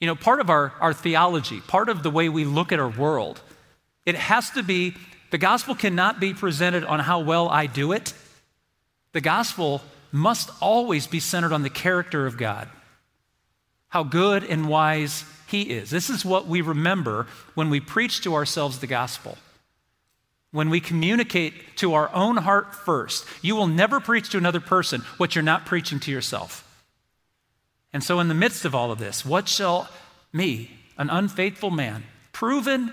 You 0.00 0.08
know, 0.08 0.16
part 0.16 0.40
of 0.40 0.50
our, 0.50 0.74
our 0.80 0.92
theology, 0.92 1.60
part 1.60 1.88
of 1.88 2.02
the 2.02 2.10
way 2.10 2.28
we 2.28 2.44
look 2.44 2.72
at 2.72 2.80
our 2.80 2.90
world, 2.90 3.40
it 4.04 4.16
has 4.16 4.50
to 4.50 4.62
be 4.62 4.94
the 5.30 5.38
gospel 5.38 5.74
cannot 5.74 6.20
be 6.20 6.34
presented 6.34 6.84
on 6.84 7.00
how 7.00 7.20
well 7.20 7.48
I 7.48 7.66
do 7.66 7.92
it. 7.92 8.12
The 9.16 9.22
gospel 9.22 9.80
must 10.12 10.50
always 10.60 11.06
be 11.06 11.20
centered 11.20 11.54
on 11.54 11.62
the 11.62 11.70
character 11.70 12.26
of 12.26 12.36
God, 12.36 12.68
how 13.88 14.02
good 14.02 14.44
and 14.44 14.68
wise 14.68 15.24
He 15.46 15.62
is. 15.62 15.88
This 15.88 16.10
is 16.10 16.22
what 16.22 16.46
we 16.46 16.60
remember 16.60 17.26
when 17.54 17.70
we 17.70 17.80
preach 17.80 18.20
to 18.24 18.34
ourselves 18.34 18.78
the 18.78 18.86
gospel 18.86 19.38
when 20.50 20.68
we 20.68 20.80
communicate 20.80 21.54
to 21.76 21.94
our 21.94 22.14
own 22.14 22.36
heart 22.36 22.74
first, 22.74 23.24
you 23.40 23.56
will 23.56 23.66
never 23.66 24.00
preach 24.00 24.28
to 24.30 24.38
another 24.38 24.60
person 24.60 25.00
what 25.16 25.34
you're 25.34 25.42
not 25.42 25.64
preaching 25.64 25.98
to 26.00 26.10
yourself. 26.10 26.62
And 27.94 28.04
so, 28.04 28.20
in 28.20 28.28
the 28.28 28.34
midst 28.34 28.66
of 28.66 28.74
all 28.74 28.92
of 28.92 28.98
this, 28.98 29.24
what 29.24 29.48
shall 29.48 29.88
me, 30.30 30.70
an 30.98 31.08
unfaithful 31.08 31.70
man, 31.70 32.04
proven 32.32 32.92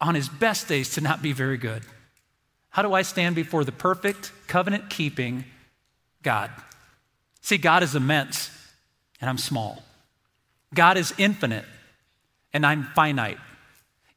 on 0.00 0.14
his 0.14 0.30
best 0.30 0.66
days 0.66 0.94
to 0.94 1.02
not 1.02 1.20
be 1.20 1.32
very 1.32 1.58
good, 1.58 1.82
how 2.76 2.82
do 2.82 2.92
I 2.92 3.00
stand 3.00 3.34
before 3.34 3.64
the 3.64 3.72
perfect, 3.72 4.32
covenant 4.48 4.90
keeping 4.90 5.44
God? 6.22 6.50
See, 7.40 7.56
God 7.56 7.82
is 7.82 7.94
immense, 7.94 8.50
and 9.18 9.30
I'm 9.30 9.38
small. 9.38 9.82
God 10.74 10.98
is 10.98 11.14
infinite, 11.16 11.64
and 12.52 12.66
I'm 12.66 12.84
finite. 12.94 13.38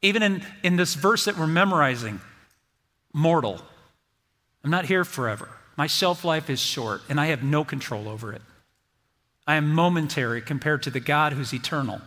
Even 0.02 0.22
in, 0.22 0.42
in 0.62 0.76
this 0.76 0.92
verse 0.92 1.24
that 1.24 1.38
we're 1.38 1.46
memorizing, 1.46 2.20
mortal. 3.14 3.62
I'm 4.62 4.70
not 4.70 4.84
here 4.84 5.06
forever. 5.06 5.48
My 5.78 5.86
shelf 5.86 6.22
life 6.22 6.50
is 6.50 6.60
short, 6.60 7.00
and 7.08 7.18
I 7.18 7.28
have 7.28 7.42
no 7.42 7.64
control 7.64 8.10
over 8.10 8.30
it. 8.30 8.42
I 9.46 9.54
am 9.54 9.72
momentary 9.72 10.42
compared 10.42 10.82
to 10.82 10.90
the 10.90 11.00
God 11.00 11.32
who's 11.32 11.54
eternal. 11.54 12.02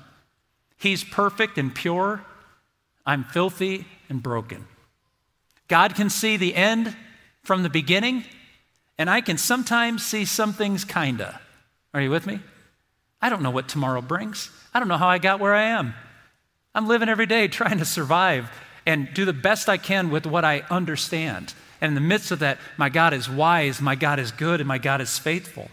He's 0.77 1.03
perfect 1.03 1.57
and 1.57 1.73
pure. 1.73 2.23
I'm 3.07 3.23
filthy 3.23 3.87
and 4.07 4.21
broken. 4.21 4.67
God 5.67 5.95
can 5.95 6.09
see 6.09 6.37
the 6.37 6.55
end 6.55 6.95
from 7.43 7.63
the 7.63 7.69
beginning, 7.69 8.25
and 8.97 9.09
I 9.09 9.21
can 9.21 9.37
sometimes 9.37 10.05
see 10.05 10.25
some 10.25 10.53
things 10.53 10.85
kinda. 10.85 11.39
Are 11.93 12.01
you 12.01 12.09
with 12.09 12.25
me? 12.25 12.39
I 13.21 13.29
don't 13.29 13.41
know 13.41 13.51
what 13.51 13.67
tomorrow 13.67 14.01
brings. 14.01 14.49
I 14.73 14.79
don't 14.79 14.87
know 14.87 14.97
how 14.97 15.07
I 15.07 15.17
got 15.17 15.39
where 15.39 15.53
I 15.53 15.63
am. 15.63 15.93
I'm 16.75 16.87
living 16.87 17.09
every 17.09 17.25
day 17.25 17.47
trying 17.47 17.77
to 17.77 17.85
survive 17.85 18.49
and 18.85 19.13
do 19.13 19.25
the 19.25 19.33
best 19.33 19.69
I 19.69 19.77
can 19.77 20.09
with 20.09 20.25
what 20.25 20.43
I 20.43 20.63
understand. 20.69 21.53
And 21.79 21.89
in 21.89 21.95
the 21.95 22.01
midst 22.01 22.31
of 22.31 22.39
that, 22.39 22.59
my 22.77 22.89
God 22.89 23.13
is 23.13 23.29
wise, 23.29 23.81
my 23.81 23.95
God 23.95 24.19
is 24.19 24.31
good, 24.31 24.59
and 24.59 24.67
my 24.67 24.77
God 24.77 25.01
is 25.01 25.19
faithful. 25.19 25.69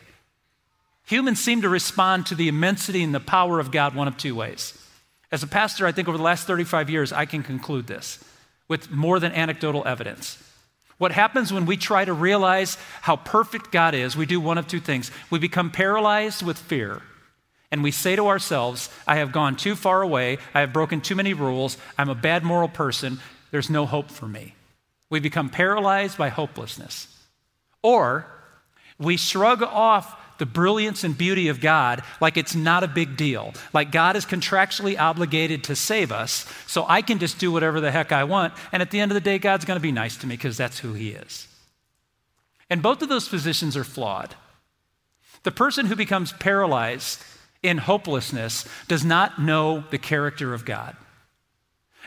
Humans 1.06 1.40
seem 1.40 1.62
to 1.62 1.68
respond 1.68 2.26
to 2.26 2.34
the 2.34 2.48
immensity 2.48 3.02
and 3.02 3.14
the 3.14 3.20
power 3.20 3.58
of 3.58 3.72
God 3.72 3.94
one 3.94 4.06
of 4.06 4.16
two 4.16 4.34
ways. 4.34 4.76
As 5.32 5.42
a 5.42 5.48
pastor, 5.48 5.86
I 5.86 5.92
think 5.92 6.08
over 6.08 6.18
the 6.18 6.24
last 6.24 6.46
35 6.46 6.90
years, 6.90 7.12
I 7.12 7.24
can 7.24 7.42
conclude 7.42 7.86
this 7.86 8.22
with 8.70 8.88
more 8.88 9.18
than 9.18 9.32
anecdotal 9.32 9.82
evidence. 9.84 10.38
What 10.96 11.10
happens 11.10 11.52
when 11.52 11.66
we 11.66 11.76
try 11.76 12.04
to 12.04 12.12
realize 12.12 12.78
how 13.02 13.16
perfect 13.16 13.72
God 13.72 13.94
is, 13.94 14.16
we 14.16 14.26
do 14.26 14.40
one 14.40 14.58
of 14.58 14.68
two 14.68 14.78
things. 14.78 15.10
We 15.28 15.40
become 15.40 15.70
paralyzed 15.70 16.42
with 16.42 16.56
fear 16.56 17.02
and 17.72 17.82
we 17.82 17.90
say 17.90 18.14
to 18.16 18.28
ourselves, 18.28 18.88
I 19.06 19.16
have 19.16 19.32
gone 19.32 19.56
too 19.56 19.74
far 19.74 20.02
away, 20.02 20.38
I 20.54 20.60
have 20.60 20.72
broken 20.72 21.00
too 21.00 21.16
many 21.16 21.34
rules, 21.34 21.78
I'm 21.98 22.08
a 22.08 22.14
bad 22.14 22.44
moral 22.44 22.68
person, 22.68 23.18
there's 23.50 23.70
no 23.70 23.86
hope 23.86 24.10
for 24.10 24.26
me. 24.26 24.54
We 25.08 25.20
become 25.20 25.50
paralyzed 25.50 26.16
by 26.16 26.28
hopelessness. 26.28 27.08
Or 27.82 28.26
we 28.98 29.16
shrug 29.16 29.62
off 29.62 30.16
the 30.40 30.46
brilliance 30.46 31.04
and 31.04 31.16
beauty 31.16 31.46
of 31.48 31.60
God 31.60 32.02
like 32.20 32.36
it's 32.36 32.56
not 32.56 32.82
a 32.82 32.88
big 32.88 33.16
deal, 33.16 33.54
like 33.72 33.92
God 33.92 34.16
is 34.16 34.26
contractually 34.26 34.98
obligated 34.98 35.62
to 35.64 35.76
save 35.76 36.10
us, 36.10 36.46
so 36.66 36.84
I 36.88 37.02
can 37.02 37.20
just 37.20 37.38
do 37.38 37.52
whatever 37.52 37.80
the 37.80 37.92
heck 37.92 38.10
I 38.10 38.24
want, 38.24 38.54
and 38.72 38.82
at 38.82 38.90
the 38.90 38.98
end 38.98 39.12
of 39.12 39.14
the 39.14 39.20
day, 39.20 39.38
God's 39.38 39.64
going 39.64 39.76
to 39.76 39.82
be 39.82 39.92
nice 39.92 40.16
to 40.16 40.26
me 40.26 40.34
because 40.36 40.56
that's 40.56 40.80
who 40.80 40.94
He 40.94 41.10
is. 41.10 41.46
And 42.68 42.82
both 42.82 43.02
of 43.02 43.08
those 43.08 43.28
positions 43.28 43.76
are 43.76 43.84
flawed. 43.84 44.34
The 45.42 45.52
person 45.52 45.86
who 45.86 45.94
becomes 45.94 46.32
paralyzed 46.32 47.22
in 47.62 47.78
hopelessness 47.78 48.66
does 48.88 49.04
not 49.04 49.40
know 49.40 49.84
the 49.90 49.98
character 49.98 50.54
of 50.54 50.64
God. 50.64 50.96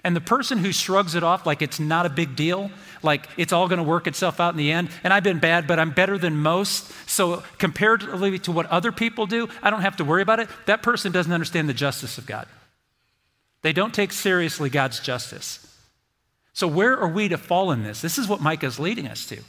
And 0.04 0.16
the 0.16 0.22
person 0.22 0.58
who 0.58 0.72
shrugs 0.72 1.16
it 1.16 1.24
off 1.24 1.46
like 1.46 1.62
it's 1.62 1.80
not 1.80 2.06
a 2.06 2.10
big 2.10 2.36
deal, 2.36 2.72
like 3.02 3.28
it's 3.38 3.54
all 3.54 3.68
going 3.68 3.78
to 3.78 3.84
work 3.84 4.06
itself 4.06 4.40
out 4.40 4.54
in 4.54 4.58
the 4.58 4.72
end, 4.72 4.90
and 5.04 5.14
I've 5.14 5.24
been 5.24 5.40
bad, 5.40 5.66
but 5.66 5.80
I'm 5.80 5.92
better 5.92 6.18
than 6.18 6.38
most, 6.38 6.92
so 7.08 7.44
comparatively 7.58 8.38
to 8.40 8.52
what 8.52 8.66
other 8.66 8.92
people 8.92 9.26
do, 9.26 9.48
I 9.62 9.70
don't 9.70 9.82
have 9.82 9.98
to 9.98 10.04
worry 10.04 10.22
about 10.22 10.40
it, 10.40 10.50
that 10.66 10.84
person 10.84 11.12
doesn't 11.12 11.32
understand 11.32 11.70
the 11.70 11.74
justice 11.74 12.18
of 12.18 12.26
God. 12.26 12.48
They 13.62 13.72
don't 13.72 13.94
take 13.94 14.12
seriously 14.12 14.70
God's 14.70 15.00
justice. 15.00 15.60
So, 16.52 16.68
where 16.68 16.98
are 16.98 17.08
we 17.08 17.30
to 17.30 17.38
fall 17.38 17.72
in 17.72 17.84
this? 17.84 18.02
This 18.02 18.18
is 18.18 18.28
what 18.28 18.42
Micah 18.42 18.66
is 18.66 18.80
leading 18.80 19.08
us 19.08 19.26
to. 19.28 19.40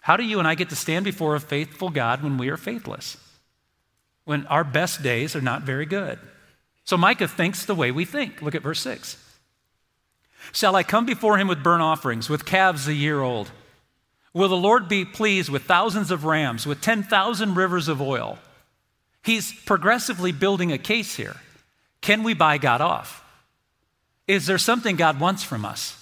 How 0.00 0.16
do 0.16 0.24
you 0.24 0.38
and 0.38 0.48
I 0.48 0.54
get 0.54 0.70
to 0.70 0.76
stand 0.76 1.04
before 1.04 1.34
a 1.34 1.40
faithful 1.40 1.90
God 1.90 2.22
when 2.22 2.38
we 2.38 2.48
are 2.48 2.56
faithless? 2.56 3.18
when 4.26 4.44
our 4.48 4.64
best 4.64 5.02
days 5.02 5.34
are 5.34 5.40
not 5.40 5.62
very 5.62 5.86
good. 5.86 6.18
So 6.84 6.96
Micah 6.96 7.28
thinks 7.28 7.64
the 7.64 7.74
way 7.74 7.90
we 7.90 8.04
think. 8.04 8.42
Look 8.42 8.54
at 8.54 8.62
verse 8.62 8.80
6. 8.80 9.16
Shall 10.52 10.76
I 10.76 10.82
come 10.82 11.06
before 11.06 11.38
him 11.38 11.48
with 11.48 11.62
burnt 11.62 11.82
offerings, 11.82 12.28
with 12.28 12.44
calves 12.44 12.88
a 12.88 12.94
year 12.94 13.20
old? 13.20 13.50
Will 14.32 14.48
the 14.48 14.56
Lord 14.56 14.88
be 14.88 15.04
pleased 15.04 15.48
with 15.48 15.64
thousands 15.64 16.10
of 16.10 16.24
rams, 16.24 16.66
with 16.66 16.82
10,000 16.82 17.54
rivers 17.54 17.88
of 17.88 18.02
oil? 18.02 18.38
He's 19.22 19.52
progressively 19.64 20.30
building 20.30 20.72
a 20.72 20.78
case 20.78 21.16
here. 21.16 21.36
Can 22.00 22.22
we 22.22 22.34
buy 22.34 22.58
God 22.58 22.80
off? 22.80 23.24
Is 24.28 24.46
there 24.46 24.58
something 24.58 24.96
God 24.96 25.20
wants 25.20 25.42
from 25.42 25.64
us? 25.64 25.96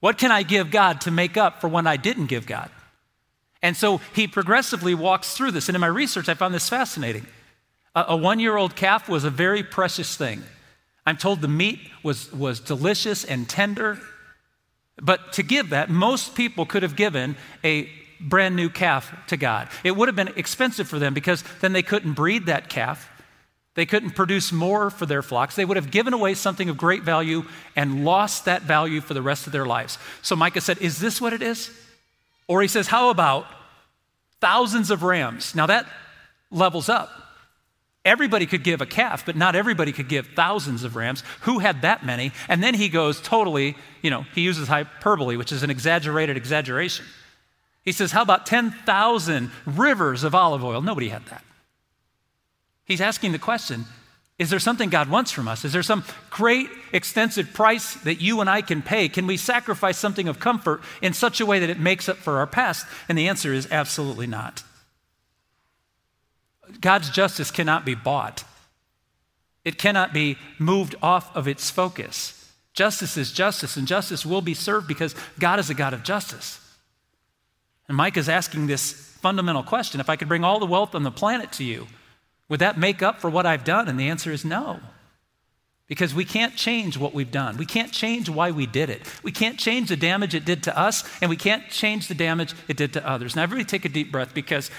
What 0.00 0.18
can 0.18 0.30
I 0.30 0.42
give 0.42 0.70
God 0.70 1.00
to 1.02 1.10
make 1.10 1.36
up 1.36 1.60
for 1.60 1.68
what 1.68 1.86
I 1.86 1.96
didn't 1.96 2.26
give 2.26 2.46
God? 2.46 2.70
And 3.62 3.76
so 3.76 4.00
he 4.14 4.26
progressively 4.26 4.94
walks 4.94 5.34
through 5.34 5.50
this. 5.52 5.68
And 5.68 5.74
in 5.74 5.80
my 5.80 5.88
research, 5.88 6.28
I 6.28 6.34
found 6.34 6.54
this 6.54 6.68
fascinating. 6.68 7.26
A, 7.94 8.06
a 8.08 8.16
one 8.16 8.38
year 8.38 8.56
old 8.56 8.76
calf 8.76 9.08
was 9.08 9.24
a 9.24 9.30
very 9.30 9.62
precious 9.62 10.16
thing. 10.16 10.42
I'm 11.08 11.16
told 11.16 11.40
the 11.40 11.48
meat 11.48 11.80
was, 12.02 12.30
was 12.34 12.60
delicious 12.60 13.24
and 13.24 13.48
tender. 13.48 13.98
But 15.00 15.32
to 15.32 15.42
give 15.42 15.70
that, 15.70 15.88
most 15.88 16.34
people 16.34 16.66
could 16.66 16.82
have 16.82 16.96
given 16.96 17.34
a 17.64 17.88
brand 18.20 18.56
new 18.56 18.68
calf 18.68 19.14
to 19.28 19.38
God. 19.38 19.70
It 19.84 19.96
would 19.96 20.08
have 20.08 20.16
been 20.16 20.34
expensive 20.36 20.86
for 20.86 20.98
them 20.98 21.14
because 21.14 21.42
then 21.62 21.72
they 21.72 21.82
couldn't 21.82 22.12
breed 22.12 22.44
that 22.44 22.68
calf. 22.68 23.08
They 23.74 23.86
couldn't 23.86 24.10
produce 24.10 24.52
more 24.52 24.90
for 24.90 25.06
their 25.06 25.22
flocks. 25.22 25.56
They 25.56 25.64
would 25.64 25.78
have 25.78 25.90
given 25.90 26.12
away 26.12 26.34
something 26.34 26.68
of 26.68 26.76
great 26.76 27.04
value 27.04 27.44
and 27.74 28.04
lost 28.04 28.44
that 28.44 28.64
value 28.64 29.00
for 29.00 29.14
the 29.14 29.22
rest 29.22 29.46
of 29.46 29.54
their 29.54 29.64
lives. 29.64 29.96
So 30.20 30.36
Micah 30.36 30.60
said, 30.60 30.76
Is 30.76 30.98
this 30.98 31.22
what 31.22 31.32
it 31.32 31.40
is? 31.40 31.70
Or 32.48 32.60
he 32.60 32.68
says, 32.68 32.86
How 32.86 33.08
about 33.08 33.46
thousands 34.42 34.90
of 34.90 35.02
rams? 35.02 35.54
Now 35.54 35.64
that 35.64 35.86
levels 36.50 36.90
up. 36.90 37.27
Everybody 38.08 38.46
could 38.46 38.64
give 38.64 38.80
a 38.80 38.86
calf, 38.86 39.26
but 39.26 39.36
not 39.36 39.54
everybody 39.54 39.92
could 39.92 40.08
give 40.08 40.28
thousands 40.28 40.82
of 40.82 40.96
rams. 40.96 41.22
Who 41.42 41.58
had 41.58 41.82
that 41.82 42.06
many? 42.06 42.32
And 42.48 42.62
then 42.62 42.72
he 42.72 42.88
goes 42.88 43.20
totally, 43.20 43.76
you 44.00 44.08
know, 44.08 44.24
he 44.34 44.40
uses 44.40 44.66
hyperbole, 44.66 45.36
which 45.36 45.52
is 45.52 45.62
an 45.62 45.68
exaggerated 45.68 46.34
exaggeration. 46.34 47.04
He 47.84 47.92
says, 47.92 48.10
How 48.10 48.22
about 48.22 48.46
10,000 48.46 49.50
rivers 49.66 50.24
of 50.24 50.34
olive 50.34 50.64
oil? 50.64 50.80
Nobody 50.80 51.10
had 51.10 51.26
that. 51.26 51.44
He's 52.86 53.02
asking 53.02 53.32
the 53.32 53.38
question 53.38 53.84
Is 54.38 54.48
there 54.48 54.58
something 54.58 54.88
God 54.88 55.10
wants 55.10 55.30
from 55.30 55.46
us? 55.46 55.66
Is 55.66 55.74
there 55.74 55.82
some 55.82 56.02
great, 56.30 56.70
extensive 56.94 57.52
price 57.52 57.92
that 58.04 58.22
you 58.22 58.40
and 58.40 58.48
I 58.48 58.62
can 58.62 58.80
pay? 58.80 59.10
Can 59.10 59.26
we 59.26 59.36
sacrifice 59.36 59.98
something 59.98 60.28
of 60.28 60.40
comfort 60.40 60.80
in 61.02 61.12
such 61.12 61.42
a 61.42 61.46
way 61.46 61.58
that 61.58 61.68
it 61.68 61.78
makes 61.78 62.08
up 62.08 62.16
for 62.16 62.38
our 62.38 62.46
past? 62.46 62.86
And 63.06 63.18
the 63.18 63.28
answer 63.28 63.52
is 63.52 63.68
absolutely 63.70 64.26
not. 64.26 64.62
God's 66.80 67.10
justice 67.10 67.50
cannot 67.50 67.84
be 67.84 67.94
bought, 67.94 68.44
it 69.64 69.78
cannot 69.78 70.12
be 70.12 70.36
moved 70.58 70.94
off 71.02 71.34
of 71.36 71.46
its 71.46 71.70
focus. 71.70 72.34
Justice 72.72 73.16
is 73.16 73.32
justice, 73.32 73.76
and 73.76 73.88
justice 73.88 74.24
will 74.24 74.40
be 74.40 74.54
served 74.54 74.86
because 74.86 75.14
God 75.40 75.58
is 75.58 75.68
a 75.68 75.74
God 75.74 75.92
of 75.92 76.04
justice. 76.04 76.60
And 77.88 77.96
Micah 77.96 78.20
is 78.20 78.28
asking 78.28 78.66
this 78.66 78.92
fundamental 78.92 79.64
question 79.64 80.00
if 80.00 80.08
I 80.08 80.16
could 80.16 80.28
bring 80.28 80.44
all 80.44 80.60
the 80.60 80.66
wealth 80.66 80.94
on 80.94 81.02
the 81.02 81.10
planet 81.10 81.50
to 81.52 81.64
you, 81.64 81.88
would 82.48 82.60
that 82.60 82.78
make 82.78 83.02
up 83.02 83.20
for 83.20 83.28
what 83.28 83.46
I've 83.46 83.64
done? 83.64 83.88
And 83.88 83.98
the 83.98 84.08
answer 84.08 84.30
is 84.30 84.44
no. 84.44 84.80
Because 85.86 86.14
we 86.14 86.24
can't 86.24 86.54
change 86.54 86.98
what 86.98 87.14
we've 87.14 87.30
done. 87.30 87.56
We 87.56 87.64
can't 87.64 87.90
change 87.90 88.28
why 88.28 88.50
we 88.50 88.66
did 88.66 88.90
it. 88.90 89.02
We 89.22 89.32
can't 89.32 89.58
change 89.58 89.88
the 89.88 89.96
damage 89.96 90.34
it 90.34 90.44
did 90.44 90.62
to 90.64 90.78
us, 90.78 91.02
and 91.22 91.30
we 91.30 91.36
can't 91.36 91.68
change 91.70 92.08
the 92.08 92.14
damage 92.14 92.54
it 92.68 92.76
did 92.76 92.92
to 92.92 93.08
others. 93.08 93.34
Now, 93.34 93.42
everybody 93.42 93.64
take 93.64 93.86
a 93.86 93.88
deep 93.88 94.12
breath 94.12 94.34
because 94.34 94.70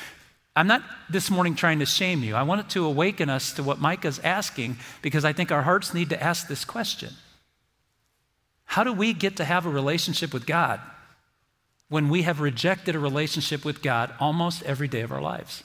I'm 0.59 0.67
not 0.67 0.83
this 1.09 1.31
morning 1.31 1.55
trying 1.55 1.79
to 1.79 1.85
shame 1.85 2.21
you. 2.21 2.35
I 2.35 2.43
want 2.43 2.61
it 2.61 2.69
to 2.71 2.85
awaken 2.85 3.29
us 3.29 3.53
to 3.53 3.63
what 3.63 3.79
Micah's 3.79 4.19
asking 4.19 4.77
because 5.01 5.23
I 5.23 5.31
think 5.31 5.51
our 5.51 5.61
hearts 5.61 5.93
need 5.93 6.09
to 6.09 6.21
ask 6.21 6.47
this 6.47 6.65
question 6.65 7.13
How 8.65 8.83
do 8.83 8.91
we 8.91 9.13
get 9.13 9.37
to 9.37 9.45
have 9.45 9.65
a 9.65 9.69
relationship 9.69 10.33
with 10.33 10.45
God 10.45 10.81
when 11.87 12.09
we 12.09 12.23
have 12.23 12.41
rejected 12.41 12.95
a 12.95 12.99
relationship 12.99 13.63
with 13.63 13.81
God 13.81 14.13
almost 14.19 14.61
every 14.63 14.87
day 14.87 15.01
of 15.01 15.11
our 15.11 15.21
lives? 15.21 15.63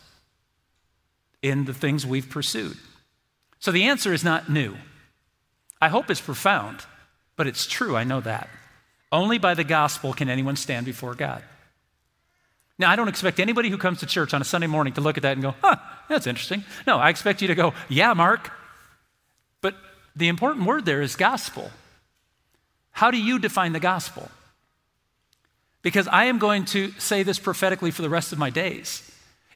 in 1.44 1.66
the 1.66 1.74
things 1.74 2.06
we've 2.06 2.30
pursued? 2.30 2.76
So 3.58 3.70
the 3.70 3.84
answer 3.84 4.14
is 4.14 4.24
not 4.24 4.48
new. 4.48 4.76
I 5.80 5.88
hope 5.88 6.10
it's 6.10 6.20
profound, 6.20 6.86
but 7.36 7.46
it's 7.46 7.66
true, 7.66 7.94
I 7.94 8.04
know 8.04 8.22
that. 8.22 8.48
Only 9.12 9.38
by 9.38 9.52
the 9.52 9.62
gospel 9.62 10.14
can 10.14 10.30
anyone 10.30 10.56
stand 10.56 10.86
before 10.86 11.14
God. 11.14 11.42
Now, 12.78 12.90
I 12.90 12.96
don't 12.96 13.08
expect 13.08 13.38
anybody 13.38 13.70
who 13.70 13.78
comes 13.78 14.00
to 14.00 14.06
church 14.06 14.34
on 14.34 14.40
a 14.40 14.44
Sunday 14.44 14.66
morning 14.66 14.94
to 14.94 15.00
look 15.00 15.16
at 15.16 15.22
that 15.22 15.34
and 15.34 15.42
go, 15.42 15.54
huh, 15.62 15.76
that's 16.08 16.26
interesting. 16.26 16.64
No, 16.86 16.98
I 16.98 17.08
expect 17.08 17.40
you 17.40 17.48
to 17.48 17.54
go, 17.54 17.72
yeah, 17.88 18.14
Mark. 18.14 18.50
But 19.60 19.76
the 20.16 20.28
important 20.28 20.66
word 20.66 20.84
there 20.84 21.00
is 21.00 21.14
gospel. 21.14 21.70
How 22.90 23.10
do 23.10 23.18
you 23.18 23.38
define 23.38 23.72
the 23.72 23.80
gospel? 23.80 24.28
Because 25.82 26.08
I 26.08 26.24
am 26.24 26.38
going 26.38 26.64
to 26.66 26.90
say 26.92 27.22
this 27.22 27.38
prophetically 27.38 27.90
for 27.90 28.02
the 28.02 28.08
rest 28.08 28.32
of 28.32 28.38
my 28.38 28.50
days. 28.50 29.08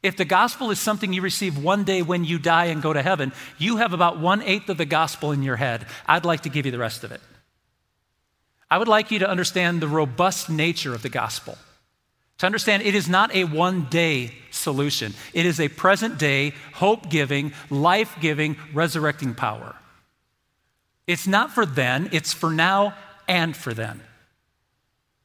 If 0.03 0.17
the 0.17 0.25
gospel 0.25 0.71
is 0.71 0.79
something 0.79 1.13
you 1.13 1.23
receive 1.23 1.63
one 1.63 1.83
day 1.83 2.03
when 2.03 2.25
you 2.25 2.39
die 2.39 2.67
and 2.67 2.81
go 2.81 2.93
to 2.93 3.03
heaven, 3.03 3.33
you 3.59 3.79
have 3.79 3.93
about 3.93 4.21
one 4.21 4.43
eighth 4.43 4.69
of 4.69 4.79
the 4.79 4.85
gospel 4.85 5.33
in 5.33 5.43
your 5.43 5.57
head. 5.57 5.87
I'd 6.07 6.25
like 6.25 6.43
to 6.43 6.49
give 6.49 6.67
you 6.67 6.73
the 6.73 6.79
rest 6.79 7.03
of 7.03 7.11
it. 7.11 7.21
I 8.71 8.79
would 8.79 8.87
like 8.87 9.11
you 9.11 9.19
to 9.21 9.29
understand 9.29 9.81
the 9.81 9.89
robust 9.89 10.49
nature 10.51 10.95
of 10.95 11.03
the 11.03 11.09
gospel. 11.09 11.59
To 12.39 12.47
understand 12.47 12.83
it 12.85 12.95
is 12.95 13.09
not 13.09 13.35
a 13.35 13.45
one 13.45 13.85
day 13.85 14.33
solution, 14.51 15.15
it 15.35 15.45
is 15.45 15.61
a 15.61 15.69
present 15.69 16.19
day, 16.19 16.55
hope 16.75 17.11
giving, 17.11 17.53
life 17.71 18.17
giving, 18.21 18.57
resurrecting 18.73 19.35
power. 19.35 19.77
It's 21.07 21.27
not 21.27 21.51
for 21.51 21.67
then, 21.67 22.09
it's 22.13 22.33
for 22.33 22.51
now 22.51 22.95
and 23.27 23.57
for 23.57 23.75
then. 23.75 24.03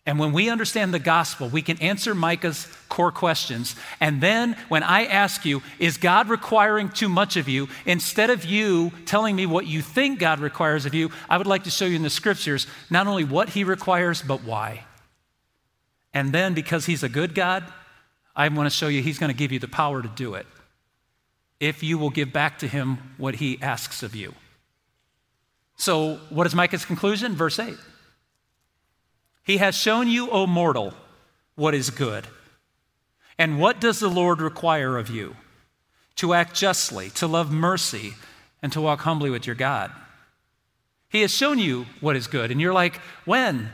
And 0.05 0.19
when 0.19 0.33
we 0.33 0.49
understand 0.49 0.93
the 0.93 0.99
gospel, 0.99 1.47
we 1.47 1.61
can 1.61 1.77
answer 1.81 2.13
Micah's 2.13 2.67
core 2.89 3.11
questions. 3.11 3.75
And 4.01 4.19
then 4.19 4.57
when 4.67 4.83
I 4.83 5.05
ask 5.05 5.45
you, 5.45 5.63
is 5.79 5.95
God 5.95 6.27
requiring 6.27 6.89
too 6.89 7.07
much 7.07 7.37
of 7.37 7.47
you? 7.47 7.69
Instead 7.85 8.29
of 8.29 8.43
you 8.43 8.91
telling 9.05 9.35
me 9.35 9.45
what 9.45 9.65
you 9.65 9.81
think 9.81 10.19
God 10.19 10.39
requires 10.39 10.85
of 10.85 10.93
you, 10.93 11.09
I 11.29 11.37
would 11.37 11.47
like 11.47 11.63
to 11.65 11.69
show 11.69 11.85
you 11.85 11.95
in 11.95 12.03
the 12.03 12.09
scriptures 12.09 12.67
not 12.89 13.07
only 13.07 13.23
what 13.23 13.49
he 13.49 13.63
requires, 13.63 14.21
but 14.21 14.43
why. 14.43 14.83
And 16.13 16.31
then 16.31 16.53
because 16.53 16.85
he's 16.85 17.03
a 17.03 17.09
good 17.09 17.33
God, 17.33 17.63
I 18.35 18.47
want 18.49 18.69
to 18.69 18.75
show 18.75 18.87
you 18.87 19.01
he's 19.01 19.19
going 19.19 19.31
to 19.31 19.37
give 19.37 19.51
you 19.51 19.59
the 19.59 19.67
power 19.67 20.01
to 20.01 20.07
do 20.07 20.35
it 20.35 20.45
if 21.59 21.81
you 21.81 21.97
will 21.97 22.09
give 22.09 22.33
back 22.33 22.59
to 22.59 22.67
him 22.67 22.97
what 23.17 23.35
he 23.35 23.57
asks 23.61 24.03
of 24.03 24.15
you. 24.15 24.33
So, 25.77 26.19
what 26.29 26.45
is 26.45 26.53
Micah's 26.53 26.85
conclusion? 26.85 27.35
Verse 27.35 27.57
8. 27.57 27.75
He 29.43 29.57
has 29.57 29.75
shown 29.75 30.07
you, 30.07 30.29
O 30.29 30.45
mortal, 30.45 30.93
what 31.55 31.73
is 31.73 31.89
good. 31.89 32.27
And 33.37 33.59
what 33.59 33.81
does 33.81 33.99
the 33.99 34.09
Lord 34.09 34.41
require 34.41 34.97
of 34.97 35.09
you? 35.09 35.35
To 36.17 36.33
act 36.33 36.53
justly, 36.53 37.09
to 37.11 37.27
love 37.27 37.51
mercy, 37.51 38.13
and 38.61 38.71
to 38.71 38.81
walk 38.81 39.01
humbly 39.01 39.29
with 39.29 39.47
your 39.47 39.55
God. 39.55 39.91
He 41.09 41.21
has 41.21 41.33
shown 41.33 41.59
you 41.59 41.85
what 42.01 42.15
is 42.15 42.27
good. 42.27 42.51
And 42.51 42.61
you're 42.61 42.73
like, 42.73 42.97
when? 43.25 43.69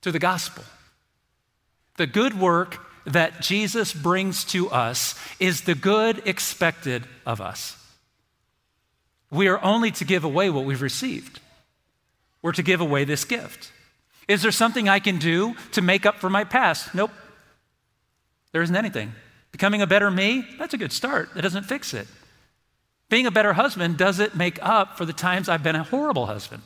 Through 0.00 0.12
the 0.12 0.18
gospel. 0.18 0.64
The 1.96 2.06
good 2.06 2.38
work 2.38 2.78
that 3.04 3.40
Jesus 3.40 3.92
brings 3.92 4.44
to 4.46 4.70
us 4.70 5.18
is 5.40 5.62
the 5.62 5.74
good 5.74 6.22
expected 6.26 7.04
of 7.26 7.40
us. 7.40 7.76
We 9.30 9.48
are 9.48 9.62
only 9.62 9.90
to 9.92 10.04
give 10.04 10.24
away 10.24 10.50
what 10.50 10.64
we've 10.64 10.82
received. 10.82 11.40
We're 12.42 12.52
to 12.52 12.62
give 12.62 12.80
away 12.80 13.04
this 13.04 13.24
gift. 13.24 13.72
Is 14.28 14.42
there 14.42 14.52
something 14.52 14.88
I 14.88 14.98
can 14.98 15.18
do 15.18 15.54
to 15.72 15.82
make 15.82 16.06
up 16.06 16.18
for 16.18 16.30
my 16.30 16.44
past? 16.44 16.94
Nope. 16.94 17.10
There 18.52 18.62
isn't 18.62 18.76
anything. 18.76 19.12
Becoming 19.50 19.82
a 19.82 19.86
better 19.86 20.10
me? 20.10 20.46
That's 20.58 20.74
a 20.74 20.78
good 20.78 20.92
start. 20.92 21.34
That 21.34 21.42
doesn't 21.42 21.64
fix 21.64 21.94
it. 21.94 22.06
Being 23.08 23.26
a 23.26 23.30
better 23.30 23.52
husband 23.52 23.98
doesn't 23.98 24.34
make 24.34 24.58
up 24.62 24.96
for 24.96 25.04
the 25.04 25.12
times 25.12 25.48
I've 25.48 25.62
been 25.62 25.76
a 25.76 25.82
horrible 25.82 26.26
husband. 26.26 26.62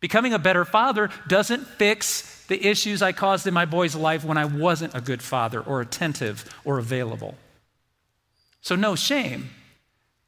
Becoming 0.00 0.34
a 0.34 0.38
better 0.38 0.64
father 0.64 1.10
doesn't 1.26 1.66
fix 1.66 2.37
the 2.48 2.66
issues 2.66 3.00
I 3.00 3.12
caused 3.12 3.46
in 3.46 3.54
my 3.54 3.64
boy's 3.64 3.94
life 3.94 4.24
when 4.24 4.38
I 4.38 4.44
wasn't 4.44 4.94
a 4.94 5.00
good 5.00 5.22
father 5.22 5.60
or 5.60 5.80
attentive 5.80 6.44
or 6.64 6.78
available. 6.78 7.36
So, 8.60 8.74
no 8.74 8.96
shame. 8.96 9.50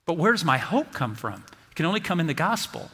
But 0.06 0.16
where 0.16 0.32
does 0.32 0.44
my 0.44 0.58
hope 0.58 0.92
come 0.92 1.14
from? 1.14 1.44
It 1.70 1.74
can 1.74 1.86
only 1.86 2.00
come 2.00 2.20
in 2.20 2.26
the 2.26 2.34
gospel. 2.34 2.90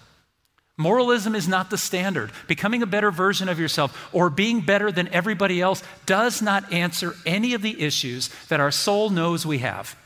Moralism 0.78 1.34
is 1.34 1.48
not 1.48 1.70
the 1.70 1.78
standard. 1.78 2.30
Becoming 2.46 2.82
a 2.82 2.86
better 2.86 3.10
version 3.10 3.48
of 3.48 3.58
yourself 3.58 4.08
or 4.12 4.28
being 4.28 4.60
better 4.60 4.92
than 4.92 5.08
everybody 5.08 5.60
else 5.60 5.82
does 6.04 6.42
not 6.42 6.72
answer 6.72 7.14
any 7.24 7.54
of 7.54 7.62
the 7.62 7.80
issues 7.82 8.28
that 8.48 8.60
our 8.60 8.70
soul 8.70 9.08
knows 9.08 9.46
we 9.46 9.58
have. 9.58 9.96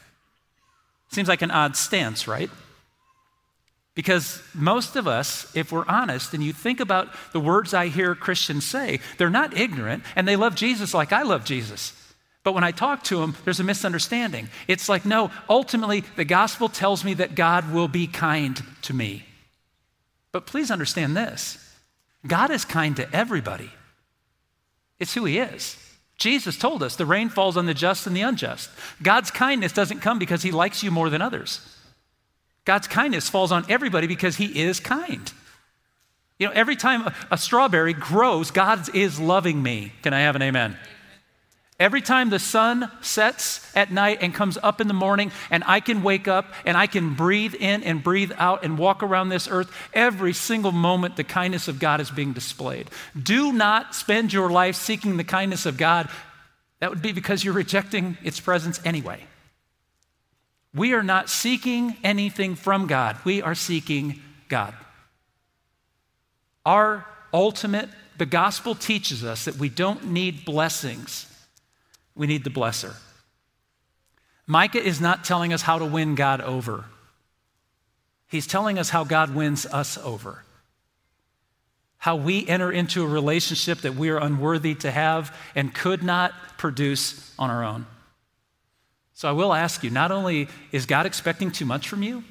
Seems 1.11 1.29
like 1.29 1.43
an 1.43 1.51
odd 1.51 1.77
stance, 1.77 2.29
right? 2.29 2.51
Because 4.01 4.43
most 4.55 4.97
of 4.97 5.07
us, 5.07 5.55
if 5.55 5.71
we're 5.71 5.85
honest, 5.87 6.33
and 6.33 6.43
you 6.43 6.55
think 6.55 6.81
about 6.81 7.13
the 7.35 7.39
words 7.39 7.75
I 7.75 7.89
hear 7.89 8.15
Christians 8.15 8.65
say, 8.65 8.99
they're 9.19 9.29
not 9.29 9.55
ignorant 9.55 10.05
and 10.17 10.27
they 10.27 10.37
love 10.37 10.55
Jesus 10.55 10.95
like 10.95 11.13
I 11.13 11.21
love 11.21 11.45
Jesus. 11.45 11.93
But 12.43 12.55
when 12.55 12.65
I 12.65 12.71
talk 12.71 13.05
to 13.05 13.19
them, 13.19 13.37
there's 13.45 13.61
a 13.61 13.65
misunderstanding. 13.65 14.49
It's 14.69 14.89
like, 14.89 15.05
no, 15.05 15.31
ultimately, 15.51 16.03
the 16.17 16.25
gospel 16.25 16.71
tells 16.71 17.05
me 17.05 17.13
that 17.13 17.35
God 17.35 17.75
will 17.75 17.89
be 17.89 18.07
kind 18.07 18.63
to 18.81 18.95
me. 18.95 19.27
But 20.33 20.47
please 20.47 20.71
understand 20.71 21.15
this 21.15 21.59
God 22.27 22.51
is 22.51 22.65
kind 22.65 22.97
to 22.97 23.15
everybody, 23.15 23.71
it's 24.99 25.13
who 25.13 25.27
He 25.27 25.41
is. 25.41 25.77
Jesus 26.17 26.57
told 26.57 26.83
us 26.83 26.97
the 26.97 27.05
rain 27.05 27.29
falls 27.29 27.59
on 27.59 27.67
the 27.67 27.75
just 27.75 28.07
and 28.07 28.17
the 28.17 28.23
unjust. 28.23 28.71
God's 29.03 29.31
kindness 29.31 29.73
doesn't 29.73 30.01
come 30.01 30.19
because 30.19 30.43
He 30.43 30.53
likes 30.53 30.83
you 30.83 30.91
more 30.91 31.11
than 31.11 31.21
others. 31.21 31.77
God's 32.65 32.87
kindness 32.87 33.29
falls 33.29 33.53
on 33.53 33.65
everybody 33.69 34.07
because 34.07 34.37
He 34.37 34.63
is 34.63 34.81
kind. 34.81 35.33
You 36.39 36.47
know, 36.47 36.53
every 36.53 36.77
time 36.77 37.13
a, 37.31 37.37
strawberry 37.37 37.93
grows, 37.93 38.51
God 38.51 38.95
is 38.95 39.21
loving 39.21 39.63
me. 39.63 39.93
Can 40.03 40.15
I 40.15 40.21
have 40.21 40.37
an 40.37 40.43
amen? 40.43 40.77
Every 41.79 42.03
time 42.03 42.29
the 42.29 42.39
sun 42.39 42.91
sets 43.01 43.75
at 43.75 43.91
night 43.91 44.19
and 44.21 44.35
comes 44.35 44.59
up 44.63 44.83
in 44.83 44.89
the 44.89 44.95
morning, 44.95 45.33
and 45.51 45.65
I 45.67 45.81
can 45.81 46.03
wake 46.03 46.29
up 46.29 46.53
and 46.67 46.77
I 46.77 46.87
can 46.87 47.15
breathe 47.15 47.55
in 47.55 47.83
and 47.83 48.03
breathe 48.03 48.33
out 48.37 48.65
and 48.65 48.79
walk 48.79 49.03
around 49.03 49.31
this 49.31 49.49
earth, 49.49 49.71
every 49.95 50.35
single 50.35 50.73
moment 50.73 51.17
the 51.17 51.25
kindness 51.25 51.69
of 51.69 51.79
God 51.79 52.01
is 52.01 52.11
being 52.11 52.35
displayed. 52.35 52.91
Do 53.23 53.53
not 53.53 53.95
spend 53.95 54.33
your 54.33 54.51
life 54.51 54.77
seeking 54.77 55.17
the 55.17 55.25
kindness 55.25 55.65
of 55.65 55.79
God. 55.79 56.09
That 56.81 56.91
would 56.91 57.03
be 57.03 57.13
because 57.13 57.45
you're 57.45 57.55
rejecting 57.55 58.19
its 58.23 58.41
presence 58.41 58.79
anyway. 58.85 59.21
We 60.75 60.93
are 60.93 61.03
not 61.03 61.29
seeking 61.29 61.97
anything 62.05 62.55
from 62.55 62.87
God, 62.87 63.17
we 63.25 63.43
are 63.43 63.55
seeking 63.55 64.21
God. 64.49 64.75
Our 66.67 67.07
ultimate, 67.33 67.89
the 68.19 68.27
gospel 68.27 68.75
teaches 68.75 69.25
us 69.25 69.47
that 69.47 69.57
we 69.57 69.69
don't 69.69 70.07
need 70.07 70.45
blessings 70.45 71.27
we 72.21 72.27
need 72.27 72.45
the 72.45 72.51
blesser. 72.51 72.97
Micah 74.47 74.83
is 74.83 75.01
not 75.01 75.25
telling 75.25 75.55
us 75.55 75.63
how 75.63 75.79
to 75.79 75.87
win 75.87 76.15
God 76.15 76.43
over. 76.43 76.85
He's 78.29 78.47
telling 78.47 78.79
us 78.79 78.91
how 78.91 79.05
God 79.05 79.35
wins 79.35 79.65
us 79.65 79.97
over. 79.97 80.45
How 81.97 82.17
we 82.17 82.47
enter 82.47 82.71
into 82.71 83.05
a 83.05 83.09
relationship 83.09 83.79
that 83.79 83.95
we 83.95 84.11
are 84.11 84.19
unworthy 84.19 84.75
to 84.77 84.91
have 84.91 85.35
and 85.55 85.75
could 85.75 86.03
not 86.03 86.33
produce 86.59 87.35
on 87.39 87.49
our 87.49 87.65
own. 87.65 87.87
So 89.21 89.29
I 89.29 89.33
will 89.33 89.53
ask 89.53 89.85
you 89.85 89.91
not 89.91 90.11
only 90.11 90.49
is 90.73 90.87
God 90.87 91.05
expecting 91.05 91.51
too 91.51 91.67
much 91.67 91.91
from 91.91 92.03
you, 92.03 92.25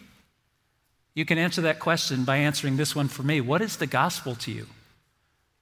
you 1.13 1.23
can 1.23 1.37
answer 1.37 1.61
that 1.61 1.77
question 1.77 2.23
by 2.23 2.37
answering 2.37 2.77
this 2.77 2.95
one 2.95 3.07
for 3.07 3.21
me. 3.21 3.41
What 3.41 3.61
is 3.61 3.77
the 3.77 3.85
gospel 3.85 4.33
to 4.37 4.51
you? 4.51 4.65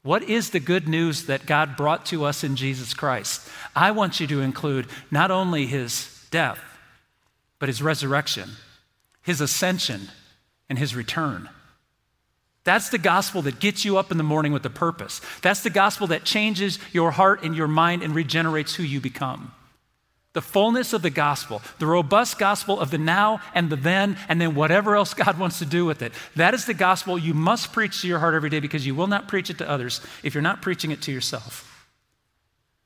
What 0.04 0.24
is 0.24 0.52
the 0.52 0.62
good 0.62 0.88
news 0.88 1.26
that 1.26 1.46
God 1.46 1.76
brought 1.76 2.06
to 2.06 2.24
us 2.24 2.46
in 2.46 2.56
Jesus 2.56 2.94
Christ? 2.94 3.46
I 3.76 3.92
want 3.92 4.22
you 4.22 4.28
to 4.28 4.40
include 4.40 4.88
not 5.12 5.30
only 5.30 5.66
his 5.66 6.26
death, 6.32 6.62
but 7.60 7.68
his 7.68 7.82
resurrection, 7.82 8.52
his 9.22 9.42
ascension, 9.42 10.08
and 10.70 10.80
his 10.80 10.96
return. 10.96 11.50
That's 12.64 12.88
the 12.88 12.98
gospel 12.98 13.42
that 13.42 13.60
gets 13.60 13.84
you 13.84 13.98
up 13.98 14.12
in 14.12 14.18
the 14.18 14.24
morning 14.24 14.54
with 14.54 14.66
a 14.66 14.70
purpose. 14.70 15.20
That's 15.42 15.62
the 15.62 15.70
gospel 15.72 16.08
that 16.08 16.24
changes 16.24 16.80
your 16.94 17.12
heart 17.12 17.44
and 17.44 17.54
your 17.54 17.68
mind 17.68 18.02
and 18.02 18.16
regenerates 18.16 18.76
who 18.76 18.84
you 18.84 19.02
become 19.02 19.52
the 20.38 20.42
fullness 20.42 20.94
of 20.94 21.02
the 21.02 21.10
gospel, 21.10 21.64
the 21.80 21.88
robust 21.88 22.38
gospel 22.38 22.80
of 22.80 22.92
the 22.92 23.00
now 23.00 23.42
and 23.56 23.72
the 23.72 23.76
then, 23.76 24.16
and 24.30 24.40
then 24.40 24.54
whatever 24.54 24.96
else 24.96 25.12
God 25.26 25.40
wants 25.40 25.58
to 25.58 25.66
do 25.66 25.84
with 25.84 26.04
it. 26.04 26.14
That 26.36 26.54
is 26.54 26.66
the 26.66 26.76
gospel 26.76 27.18
you 27.18 27.34
must 27.34 27.74
preach 27.74 28.02
to 28.02 28.08
your 28.08 28.20
heart 28.20 28.36
every 28.36 28.52
day 28.52 28.60
because 28.60 28.86
you 28.86 28.94
will 28.94 29.08
not 29.08 29.28
preach 29.28 29.50
it 29.50 29.58
to 29.58 29.68
others 29.68 30.00
if 30.22 30.36
you're 30.36 30.44
not 30.44 30.62
preaching 30.62 30.92
it 30.92 31.02
to 31.02 31.12
yourself. 31.12 31.90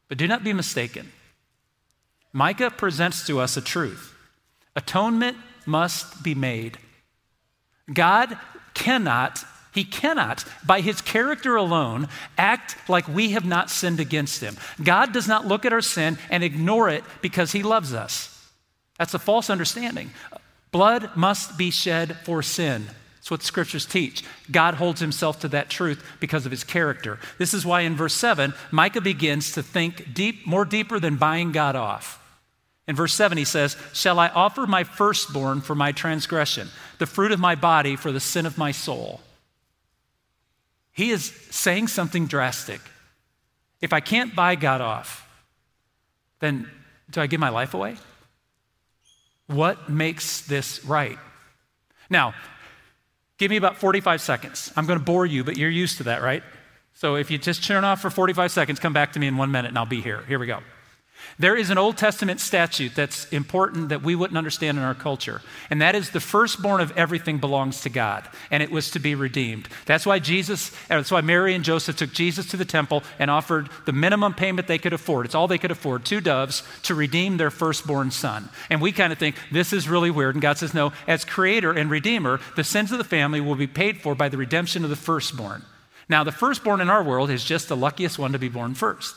But 0.08 0.18
do 0.18 0.30
not 0.30 0.46
be 0.46 0.54
mistaken. 0.54 1.12
Micah 2.32 2.72
presents 2.72 3.28
to 3.28 3.42
us 3.42 3.58
a 3.58 3.62
truth 3.62 4.16
atonement 4.74 5.36
must 5.66 6.24
be 6.24 6.34
made. 6.34 6.78
God 7.94 8.38
cannot 8.74 9.44
he 9.73 9.84
cannot, 9.84 10.43
by 10.65 10.81
his 10.81 11.01
character 11.01 11.55
alone, 11.55 12.10
act 12.38 12.75
like 12.89 13.07
we 13.07 13.31
have 13.31 13.45
not 13.45 13.69
sinned 13.69 13.99
against 13.99 14.41
him. 14.41 14.57
God 14.84 15.13
does 15.13 15.27
not 15.27 15.47
look 15.47 15.65
at 15.65 15.73
our 15.73 15.81
sin 15.81 16.17
and 16.29 16.43
ignore 16.43 16.89
it 16.89 17.03
because 17.21 17.53
he 17.53 17.63
loves 17.63 17.93
us. 17.93 18.49
That's 18.99 19.13
a 19.13 19.19
false 19.19 19.49
understanding. 19.49 20.12
Blood 20.71 21.15
must 21.15 21.57
be 21.57 21.71
shed 21.71 22.17
for 22.23 22.43
sin. 22.43 22.86
That's 23.15 23.31
what 23.31 23.39
the 23.41 23.45
scriptures 23.45 23.86
teach. 23.86 24.23
God 24.49 24.73
holds 24.73 24.99
himself 24.99 25.39
to 25.41 25.47
that 25.49 25.69
truth 25.69 26.03
because 26.19 26.45
of 26.45 26.51
his 26.51 26.63
character. 26.63 27.19
This 27.38 27.53
is 27.53 27.65
why 27.65 27.81
in 27.81 27.95
verse 27.95 28.13
7, 28.13 28.53
Micah 28.71 29.01
begins 29.01 29.51
to 29.53 29.63
think 29.63 30.13
deep, 30.13 30.45
more 30.45 30.65
deeper 30.65 30.99
than 30.99 31.15
buying 31.15 31.51
God 31.51 31.75
off. 31.75 32.17
In 32.88 32.95
verse 32.95 33.13
7, 33.13 33.38
he 33.38 33.45
says, 33.45 33.77
Shall 33.93 34.19
I 34.19 34.29
offer 34.29 34.67
my 34.67 34.84
firstborn 34.84 35.62
for 35.62 35.75
my 35.75 35.91
transgression, 35.91 36.69
the 36.97 37.05
fruit 37.05 37.31
of 37.31 37.39
my 37.39 37.55
body 37.55 37.95
for 37.95 38.12
the 38.12 38.19
sin 38.19 38.45
of 38.45 38.57
my 38.57 38.71
soul? 38.71 39.21
He 40.93 41.12
is 41.12 41.25
saying 41.49 41.88
something 41.88 42.27
drastic. 42.27 42.82
If 43.82 43.93
I 43.93 43.99
can't 43.99 44.36
buy 44.36 44.56
God 44.56 44.82
off, 44.82 45.27
then 46.39 46.69
do 47.10 47.21
I 47.21 47.27
give 47.27 47.39
my 47.39 47.49
life 47.49 47.73
away? 47.73 47.97
What 49.47 49.89
makes 49.89 50.41
this 50.41 50.84
right? 50.86 51.17
Now, 52.10 52.34
give 53.38 53.49
me 53.49 53.58
about 53.58 53.77
45 53.77 54.21
seconds. 54.21 54.71
I'm 54.75 54.86
going 54.86 54.99
to 54.99 55.06
bore 55.06 55.25
you, 55.25 55.43
but 55.43 55.58
you're 55.58 55.69
used 55.69 55.97
to 55.97 56.04
that, 56.04 56.21
right? 56.21 56.43
So 56.93 57.15
if 57.15 57.32
you 57.32 57.38
just 57.38 57.63
turn 57.63 57.84
off 57.84 58.01
for 58.01 58.10
45 58.10 58.51
seconds, 58.51 58.80
come 58.80 58.93
back 58.93 59.13
to 59.13 59.19
me 59.19 59.27
in 59.27 59.38
one 59.38 59.51
minute 59.51 59.69
and 59.69 59.77
I'll 59.77 59.86
be 59.86 60.01
here. 60.01 60.23
Here 60.27 60.39
we 60.39 60.45
go. 60.45 60.60
There 61.41 61.56
is 61.56 61.71
an 61.71 61.80
Old 61.80 61.97
Testament 61.97 62.39
statute 62.39 62.93
that's 62.93 63.25
important 63.30 63.89
that 63.89 64.04
we 64.04 64.13
wouldn't 64.13 64.38
understand 64.38 64.77
in 64.77 64.84
our 64.84 64.93
culture, 64.93 65.41
and 65.71 65.82
that 65.82 65.95
is 65.95 66.12
the 66.12 66.19
firstborn 66.19 66.82
of 66.82 66.95
everything 66.95 67.39
belongs 67.39 67.82
to 67.82 67.89
God, 67.89 68.30
and 68.51 68.62
it 68.62 68.69
was 68.69 68.91
to 68.91 68.99
be 68.99 69.15
redeemed. 69.15 69.67
That's 69.88 70.06
why 70.06 70.19
Jesus, 70.19 70.71
uh, 70.71 70.97
that's 70.97 71.10
why 71.10 71.21
Mary 71.21 71.56
and 71.56 71.63
Joseph 71.63 71.97
took 71.97 72.13
Jesus 72.13 72.45
to 72.51 72.58
the 72.58 72.63
temple 72.63 73.01
and 73.17 73.32
offered 73.32 73.69
the 73.86 73.91
minimum 73.91 74.36
payment 74.36 74.67
they 74.67 74.77
could 74.77 74.93
afford. 74.93 75.25
It's 75.25 75.34
all 75.34 75.47
they 75.47 75.58
could 75.58 75.71
afford, 75.71 76.06
two 76.06 76.21
doves, 76.21 76.62
to 76.84 76.93
redeem 76.93 77.38
their 77.38 77.49
firstborn 77.49 78.12
son. 78.12 78.49
And 78.69 78.80
we 78.80 78.91
kind 78.91 79.12
of 79.12 79.17
think 79.17 79.36
this 79.51 79.73
is 79.73 79.89
really 79.89 80.12
weird, 80.12 80.36
and 80.36 80.43
God 80.43 80.60
says, 80.60 80.75
no, 80.75 80.93
as 81.08 81.25
creator 81.25 81.71
and 81.71 81.89
redeemer, 81.89 82.39
the 82.56 82.63
sins 82.63 82.91
of 82.91 82.99
the 82.99 83.04
family 83.04 83.41
will 83.41 83.56
be 83.56 83.65
paid 83.65 83.99
for 83.99 84.13
by 84.13 84.30
the 84.30 84.38
redemption 84.38 84.84
of 84.84 84.91
the 84.91 84.95
firstborn. 84.95 85.63
Now, 86.08 86.23
the 86.23 86.32
firstborn 86.32 86.82
in 86.82 86.89
our 86.91 87.04
world 87.04 87.32
is 87.32 87.43
just 87.43 87.67
the 87.67 87.75
luckiest 87.75 88.19
one 88.19 88.34
to 88.34 88.38
be 88.38 88.47
born 88.47 88.75
first. 88.75 89.15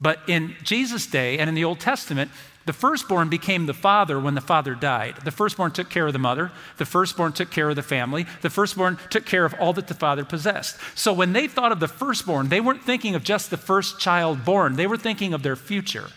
But 0.00 0.20
in 0.26 0.54
Jesus' 0.62 1.06
day 1.06 1.38
and 1.38 1.48
in 1.48 1.54
the 1.54 1.64
Old 1.64 1.80
Testament, 1.80 2.30
the 2.66 2.72
firstborn 2.72 3.28
became 3.28 3.66
the 3.66 3.74
father 3.74 4.18
when 4.18 4.34
the 4.34 4.40
father 4.40 4.74
died. 4.74 5.16
The 5.24 5.30
firstborn 5.30 5.70
took 5.70 5.88
care 5.88 6.08
of 6.08 6.12
the 6.12 6.18
mother. 6.18 6.50
The 6.78 6.84
firstborn 6.84 7.32
took 7.32 7.50
care 7.50 7.70
of 7.70 7.76
the 7.76 7.82
family. 7.82 8.26
The 8.42 8.50
firstborn 8.50 8.98
took 9.08 9.24
care 9.24 9.44
of 9.44 9.54
all 9.54 9.72
that 9.74 9.86
the 9.86 9.94
father 9.94 10.24
possessed. 10.24 10.76
So 10.96 11.12
when 11.12 11.32
they 11.32 11.46
thought 11.46 11.70
of 11.70 11.78
the 11.78 11.88
firstborn, 11.88 12.48
they 12.48 12.60
weren't 12.60 12.82
thinking 12.82 13.14
of 13.14 13.22
just 13.22 13.50
the 13.50 13.56
first 13.56 14.00
child 14.00 14.44
born, 14.44 14.74
they 14.74 14.88
were 14.88 14.96
thinking 14.96 15.32
of 15.32 15.44
their 15.44 15.56
future. 15.56 16.08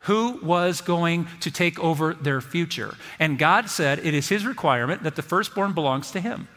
Who 0.00 0.38
was 0.42 0.80
going 0.80 1.28
to 1.40 1.50
take 1.50 1.78
over 1.78 2.12
their 2.14 2.40
future? 2.40 2.96
And 3.18 3.38
God 3.38 3.70
said 3.70 4.00
it 4.00 4.14
is 4.14 4.28
his 4.28 4.44
requirement 4.44 5.04
that 5.04 5.16
the 5.16 5.22
firstborn 5.22 5.72
belongs 5.72 6.10
to 6.10 6.20
him. 6.20 6.48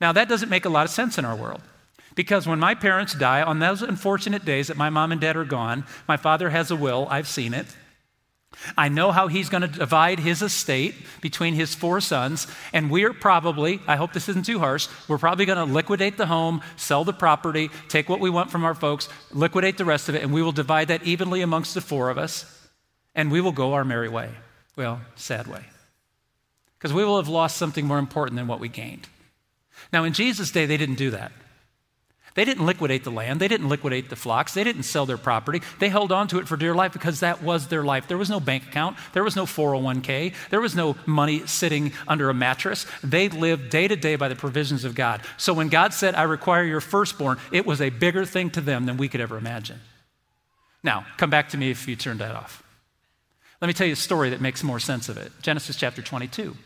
Now, 0.00 0.12
that 0.12 0.28
doesn't 0.28 0.48
make 0.48 0.64
a 0.64 0.68
lot 0.68 0.84
of 0.84 0.90
sense 0.90 1.18
in 1.18 1.24
our 1.24 1.36
world. 1.36 1.62
Because 2.18 2.48
when 2.48 2.58
my 2.58 2.74
parents 2.74 3.14
die, 3.14 3.42
on 3.42 3.60
those 3.60 3.80
unfortunate 3.80 4.44
days 4.44 4.66
that 4.66 4.76
my 4.76 4.90
mom 4.90 5.12
and 5.12 5.20
dad 5.20 5.36
are 5.36 5.44
gone, 5.44 5.84
my 6.08 6.16
father 6.16 6.50
has 6.50 6.68
a 6.72 6.74
will, 6.74 7.06
I've 7.08 7.28
seen 7.28 7.54
it. 7.54 7.68
I 8.76 8.88
know 8.88 9.12
how 9.12 9.28
he's 9.28 9.48
going 9.48 9.60
to 9.60 9.68
divide 9.68 10.18
his 10.18 10.42
estate 10.42 10.96
between 11.20 11.54
his 11.54 11.76
four 11.76 12.00
sons, 12.00 12.48
and 12.72 12.90
we're 12.90 13.12
probably, 13.12 13.78
I 13.86 13.94
hope 13.94 14.12
this 14.12 14.28
isn't 14.28 14.46
too 14.46 14.58
harsh, 14.58 14.88
we're 15.06 15.16
probably 15.16 15.44
going 15.44 15.64
to 15.64 15.72
liquidate 15.72 16.16
the 16.16 16.26
home, 16.26 16.60
sell 16.76 17.04
the 17.04 17.12
property, 17.12 17.70
take 17.86 18.08
what 18.08 18.18
we 18.18 18.30
want 18.30 18.50
from 18.50 18.64
our 18.64 18.74
folks, 18.74 19.08
liquidate 19.30 19.78
the 19.78 19.84
rest 19.84 20.08
of 20.08 20.16
it, 20.16 20.24
and 20.24 20.32
we 20.32 20.42
will 20.42 20.50
divide 20.50 20.88
that 20.88 21.04
evenly 21.04 21.40
amongst 21.40 21.74
the 21.74 21.80
four 21.80 22.10
of 22.10 22.18
us, 22.18 22.68
and 23.14 23.30
we 23.30 23.40
will 23.40 23.52
go 23.52 23.74
our 23.74 23.84
merry 23.84 24.08
way. 24.08 24.30
Well, 24.74 25.02
sad 25.14 25.46
way. 25.46 25.62
Because 26.78 26.92
we 26.92 27.04
will 27.04 27.18
have 27.18 27.28
lost 27.28 27.58
something 27.58 27.86
more 27.86 28.00
important 28.00 28.34
than 28.34 28.48
what 28.48 28.58
we 28.58 28.68
gained. 28.68 29.06
Now, 29.92 30.02
in 30.02 30.14
Jesus' 30.14 30.50
day, 30.50 30.66
they 30.66 30.76
didn't 30.76 30.96
do 30.96 31.12
that. 31.12 31.30
They 32.34 32.44
didn't 32.44 32.66
liquidate 32.66 33.04
the 33.04 33.10
land. 33.10 33.40
They 33.40 33.48
didn't 33.48 33.68
liquidate 33.68 34.10
the 34.10 34.16
flocks. 34.16 34.54
They 34.54 34.64
didn't 34.64 34.84
sell 34.84 35.06
their 35.06 35.18
property. 35.18 35.62
They 35.78 35.88
held 35.88 36.12
on 36.12 36.28
to 36.28 36.38
it 36.38 36.48
for 36.48 36.56
dear 36.56 36.74
life 36.74 36.92
because 36.92 37.20
that 37.20 37.42
was 37.42 37.68
their 37.68 37.82
life. 37.82 38.06
There 38.06 38.18
was 38.18 38.30
no 38.30 38.40
bank 38.40 38.64
account. 38.64 38.96
There 39.12 39.24
was 39.24 39.36
no 39.36 39.44
401k. 39.44 40.34
There 40.50 40.60
was 40.60 40.74
no 40.74 40.96
money 41.06 41.46
sitting 41.46 41.92
under 42.06 42.30
a 42.30 42.34
mattress. 42.34 42.86
They 43.02 43.28
lived 43.28 43.70
day 43.70 43.88
to 43.88 43.96
day 43.96 44.16
by 44.16 44.28
the 44.28 44.36
provisions 44.36 44.84
of 44.84 44.94
God. 44.94 45.22
So 45.36 45.52
when 45.52 45.68
God 45.68 45.92
said, 45.92 46.14
I 46.14 46.22
require 46.22 46.64
your 46.64 46.80
firstborn, 46.80 47.38
it 47.52 47.66
was 47.66 47.80
a 47.80 47.90
bigger 47.90 48.24
thing 48.24 48.50
to 48.50 48.60
them 48.60 48.86
than 48.86 48.96
we 48.96 49.08
could 49.08 49.20
ever 49.20 49.36
imagine. 49.36 49.80
Now, 50.82 51.06
come 51.16 51.30
back 51.30 51.48
to 51.50 51.56
me 51.56 51.70
if 51.70 51.88
you 51.88 51.96
turned 51.96 52.20
that 52.20 52.34
off. 52.34 52.62
Let 53.60 53.66
me 53.66 53.74
tell 53.74 53.86
you 53.86 53.94
a 53.94 53.96
story 53.96 54.30
that 54.30 54.40
makes 54.40 54.62
more 54.62 54.78
sense 54.78 55.08
of 55.08 55.16
it 55.16 55.32
Genesis 55.42 55.76
chapter 55.76 56.02
22. 56.02 56.56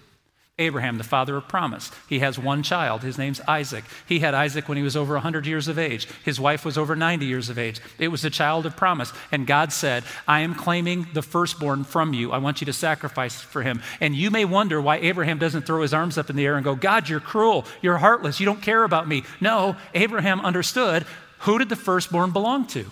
Abraham, 0.59 0.99
the 0.99 1.05
father 1.05 1.37
of 1.37 1.49
promise. 1.49 1.91
He 2.09 2.19
has 2.19 2.39
one 2.39 2.63
child. 2.63 3.03
His 3.03 3.17
name's 3.17 3.41
Isaac. 3.49 3.85
He 4.07 4.19
had 4.19 4.35
Isaac 4.35 4.69
when 4.69 4.77
he 4.77 4.85
was 4.85 4.97
over 4.97 5.15
100 5.15 5.47
years 5.47 5.67
of 5.67 5.79
age. 5.79 6.07
His 6.25 6.39
wife 6.39 6.65
was 6.65 6.77
over 6.77 6.95
90 6.95 7.25
years 7.25 7.49
of 7.49 7.59
age. 7.59 7.81
It 7.99 8.09
was 8.09 8.25
a 8.25 8.31
child 8.31 8.67
of 8.67 8.77
promise. 8.77 9.13
And 9.33 9.47
God 9.47 9.73
said, 9.73 10.05
I 10.29 10.41
am 10.41 10.55
claiming 10.55 11.07
the 11.15 11.23
firstborn 11.23 11.85
from 11.85 12.13
you. 12.13 12.33
I 12.33 12.39
want 12.39 12.61
you 12.61 12.67
to 12.67 12.73
sacrifice 12.73 13.41
for 13.41 13.63
him. 13.63 13.81
And 13.99 14.15
you 14.15 14.31
may 14.31 14.45
wonder 14.45 14.79
why 14.79 14.99
Abraham 14.99 15.39
doesn't 15.39 15.67
throw 15.67 15.81
his 15.81 15.95
arms 15.95 16.19
up 16.19 16.29
in 16.29 16.37
the 16.37 16.45
air 16.45 16.57
and 16.57 16.65
go, 16.65 16.75
God, 16.75 17.09
you're 17.09 17.19
cruel. 17.19 17.65
You're 17.81 17.99
heartless. 17.99 18.39
You 18.39 18.47
don't 18.47 18.63
care 18.63 18.85
about 18.85 19.09
me. 19.09 19.25
No, 19.41 19.77
Abraham 19.95 20.41
understood 20.41 21.07
who 21.41 21.59
did 21.59 21.71
the 21.71 21.77
firstborn 21.77 22.31
belong 22.31 22.67
to? 22.69 22.85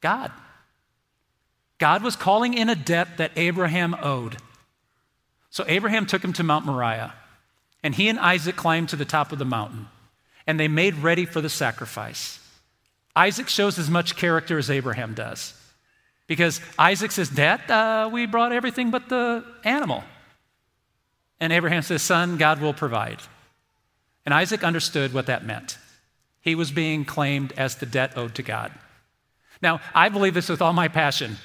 God. 0.00 0.30
God 1.78 2.02
was 2.02 2.16
calling 2.16 2.54
in 2.54 2.68
a 2.68 2.74
debt 2.74 3.18
that 3.18 3.32
Abraham 3.36 3.94
owed. 4.00 4.36
So 5.54 5.64
Abraham 5.68 6.04
took 6.04 6.24
him 6.24 6.32
to 6.32 6.42
Mount 6.42 6.66
Moriah, 6.66 7.14
and 7.84 7.94
he 7.94 8.08
and 8.08 8.18
Isaac 8.18 8.56
climbed 8.56 8.88
to 8.88 8.96
the 8.96 9.04
top 9.04 9.30
of 9.30 9.38
the 9.38 9.44
mountain. 9.44 9.86
and 10.48 10.58
they 10.60 10.68
made 10.68 10.96
ready 10.96 11.24
for 11.24 11.40
the 11.40 11.48
sacrifice. 11.48 12.38
Isaac 13.16 13.48
shows 13.48 13.78
as 13.78 13.88
much 13.88 14.16
character 14.16 14.58
as 14.58 14.68
Abraham 14.68 15.14
does. 15.14 15.54
Because 16.26 16.60
Isaac 16.78 17.12
says, 17.12 17.30
Dad, 17.30 17.70
uh, 17.70 18.10
we 18.12 18.26
brought 18.26 18.52
everything 18.52 18.90
but 18.90 19.08
the 19.08 19.44
animal. 19.62 20.04
And 21.40 21.50
Abraham 21.50 21.82
says, 21.82 22.02
Son, 22.02 22.36
God 22.36 22.60
will 22.60 22.74
provide. 22.74 23.20
And 24.26 24.34
Isaac 24.34 24.64
understood 24.64 25.14
what 25.14 25.26
that 25.26 25.46
meant. 25.46 25.78
He 26.42 26.54
was 26.54 26.72
being 26.72 27.06
claimed 27.06 27.54
as 27.56 27.76
the 27.76 27.86
debt 27.86 28.18
owed 28.18 28.34
to 28.34 28.42
God. 28.42 28.70
Now, 29.62 29.80
I 29.94 30.10
believe 30.10 30.34
this 30.34 30.50
with 30.50 30.60
all 30.60 30.74
my 30.74 30.88
passion. 30.88 31.38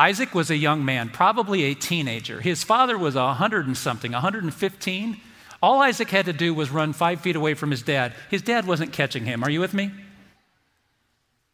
Isaac 0.00 0.34
was 0.34 0.50
a 0.50 0.56
young 0.56 0.82
man, 0.82 1.10
probably 1.10 1.64
a 1.64 1.74
teenager. 1.74 2.40
His 2.40 2.64
father 2.64 2.96
was 2.96 3.16
a 3.16 3.24
100 3.24 3.66
and 3.66 3.76
something, 3.76 4.12
115. 4.12 5.20
All 5.62 5.82
Isaac 5.82 6.08
had 6.08 6.24
to 6.24 6.32
do 6.32 6.54
was 6.54 6.70
run 6.70 6.94
five 6.94 7.20
feet 7.20 7.36
away 7.36 7.52
from 7.52 7.70
his 7.70 7.82
dad. 7.82 8.14
His 8.30 8.40
dad 8.40 8.66
wasn't 8.66 8.94
catching 8.94 9.26
him. 9.26 9.44
Are 9.44 9.50
you 9.50 9.60
with 9.60 9.74
me? 9.74 9.90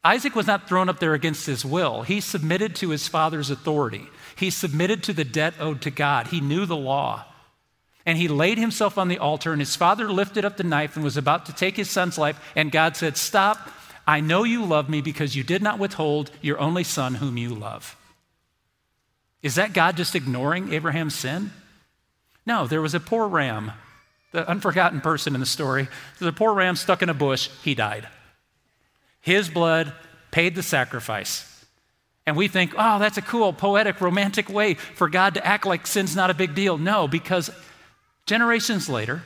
Isaac 0.05 0.37
was 0.37 0.47
not 0.47 0.69
thrown 0.69 0.89
up 0.89 1.01
there 1.01 1.15
against 1.15 1.47
his 1.47 1.65
will. 1.65 2.03
He 2.03 2.21
submitted 2.21 2.77
to 2.77 2.91
his 2.91 3.09
father's 3.09 3.51
authority. 3.51 4.07
He 4.37 4.51
submitted 4.51 5.03
to 5.03 5.13
the 5.13 5.25
debt 5.25 5.55
owed 5.59 5.83
to 5.83 5.91
God. 5.91 6.29
He 6.29 6.41
knew 6.41 6.67
the 6.67 6.77
law. 6.77 7.25
And 8.07 8.17
he 8.17 8.29
laid 8.29 8.59
himself 8.59 8.97
on 8.97 9.09
the 9.09 9.19
altar, 9.19 9.51
and 9.51 9.61
his 9.61 9.75
father 9.75 10.09
lifted 10.09 10.45
up 10.45 10.57
the 10.57 10.63
knife 10.63 10.95
and 10.95 11.03
was 11.03 11.17
about 11.17 11.47
to 11.47 11.53
take 11.53 11.77
his 11.77 11.91
son's 11.91 12.17
life. 12.17 12.41
And 12.55 12.71
God 12.71 12.97
said, 12.97 13.17
Stop. 13.17 13.73
I 14.07 14.21
know 14.21 14.45
you 14.45 14.65
love 14.65 14.89
me 14.89 15.01
because 15.01 15.35
you 15.35 15.43
did 15.43 15.65
not 15.65 15.81
withhold 15.81 16.31
your 16.43 16.61
only 16.61 16.85
son 16.85 17.17
whom 17.17 17.37
you 17.37 17.49
love. 17.49 17.96
Is 19.47 19.55
that 19.55 19.73
God 19.73 19.97
just 19.97 20.17
ignoring 20.17 20.73
Abraham's 20.73 21.15
sin? 21.15 21.53
No, 22.47 22.67
there 22.67 22.83
was 22.83 22.95
a 22.95 22.99
poor 22.99 23.29
ram, 23.29 23.71
the 24.33 24.49
unforgotten 24.49 25.01
person 25.01 25.35
in 25.35 25.41
the 25.41 25.47
story. 25.47 25.87
There's 26.19 26.29
a 26.29 26.37
poor 26.37 26.53
ram 26.53 26.75
stuck 26.75 27.01
in 27.01 27.09
a 27.09 27.15
bush. 27.15 27.49
He 27.63 27.77
died. 27.77 28.09
His 29.21 29.49
blood 29.49 29.93
paid 30.33 30.57
the 30.57 30.65
sacrifice. 30.65 31.65
And 32.27 32.37
we 32.37 32.49
think, 32.49 32.75
oh, 32.77 32.99
that's 32.99 33.19
a 33.19 33.23
cool, 33.23 33.53
poetic, 33.53 34.01
romantic 34.01 34.49
way 34.49 34.75
for 34.75 35.09
God 35.09 35.35
to 35.35 35.47
act 35.47 35.65
like 35.65 35.87
sin's 35.87 36.17
not 36.17 36.29
a 36.29 36.35
big 36.35 36.57
deal. 36.57 36.77
No, 36.77 37.07
because 37.07 37.49
generations 38.27 38.89
later, 38.89 39.23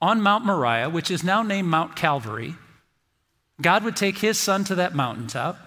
on 0.00 0.22
Mount 0.22 0.44
Moriah, 0.44 0.88
which 0.88 1.10
is 1.10 1.24
now 1.24 1.42
named 1.42 1.66
Mount 1.66 1.96
Calvary, 1.96 2.54
God 3.60 3.82
would 3.82 3.96
take 3.96 4.18
his 4.18 4.38
son 4.38 4.62
to 4.62 4.76
that 4.76 4.94
mountaintop, 4.94 5.58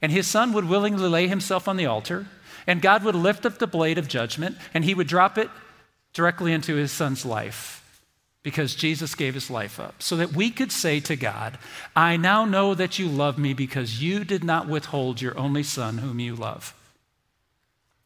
and 0.00 0.10
his 0.10 0.26
son 0.26 0.54
would 0.54 0.64
willingly 0.64 1.10
lay 1.10 1.28
himself 1.28 1.68
on 1.68 1.76
the 1.76 1.84
altar, 1.84 2.26
and 2.68 2.82
God 2.82 3.02
would 3.02 3.16
lift 3.16 3.44
up 3.46 3.58
the 3.58 3.66
blade 3.66 3.98
of 3.98 4.06
judgment, 4.06 4.56
and 4.74 4.84
he 4.84 4.94
would 4.94 5.08
drop 5.08 5.38
it 5.38 5.50
directly 6.12 6.52
into 6.52 6.76
his 6.76 6.92
son's 6.92 7.24
life 7.24 7.74
because 8.44 8.74
Jesus 8.74 9.14
gave 9.14 9.34
his 9.34 9.50
life 9.50 9.80
up, 9.80 10.00
so 10.00 10.16
that 10.16 10.32
we 10.32 10.50
could 10.50 10.70
say 10.70 11.00
to 11.00 11.16
God, 11.16 11.58
I 11.96 12.16
now 12.16 12.44
know 12.44 12.74
that 12.74 12.98
you 12.98 13.08
love 13.08 13.36
me 13.36 13.52
because 13.52 14.02
you 14.02 14.22
did 14.22 14.44
not 14.44 14.68
withhold 14.68 15.20
your 15.20 15.36
only 15.36 15.62
Son 15.62 15.98
whom 15.98 16.20
you 16.20 16.36
love. 16.36 16.74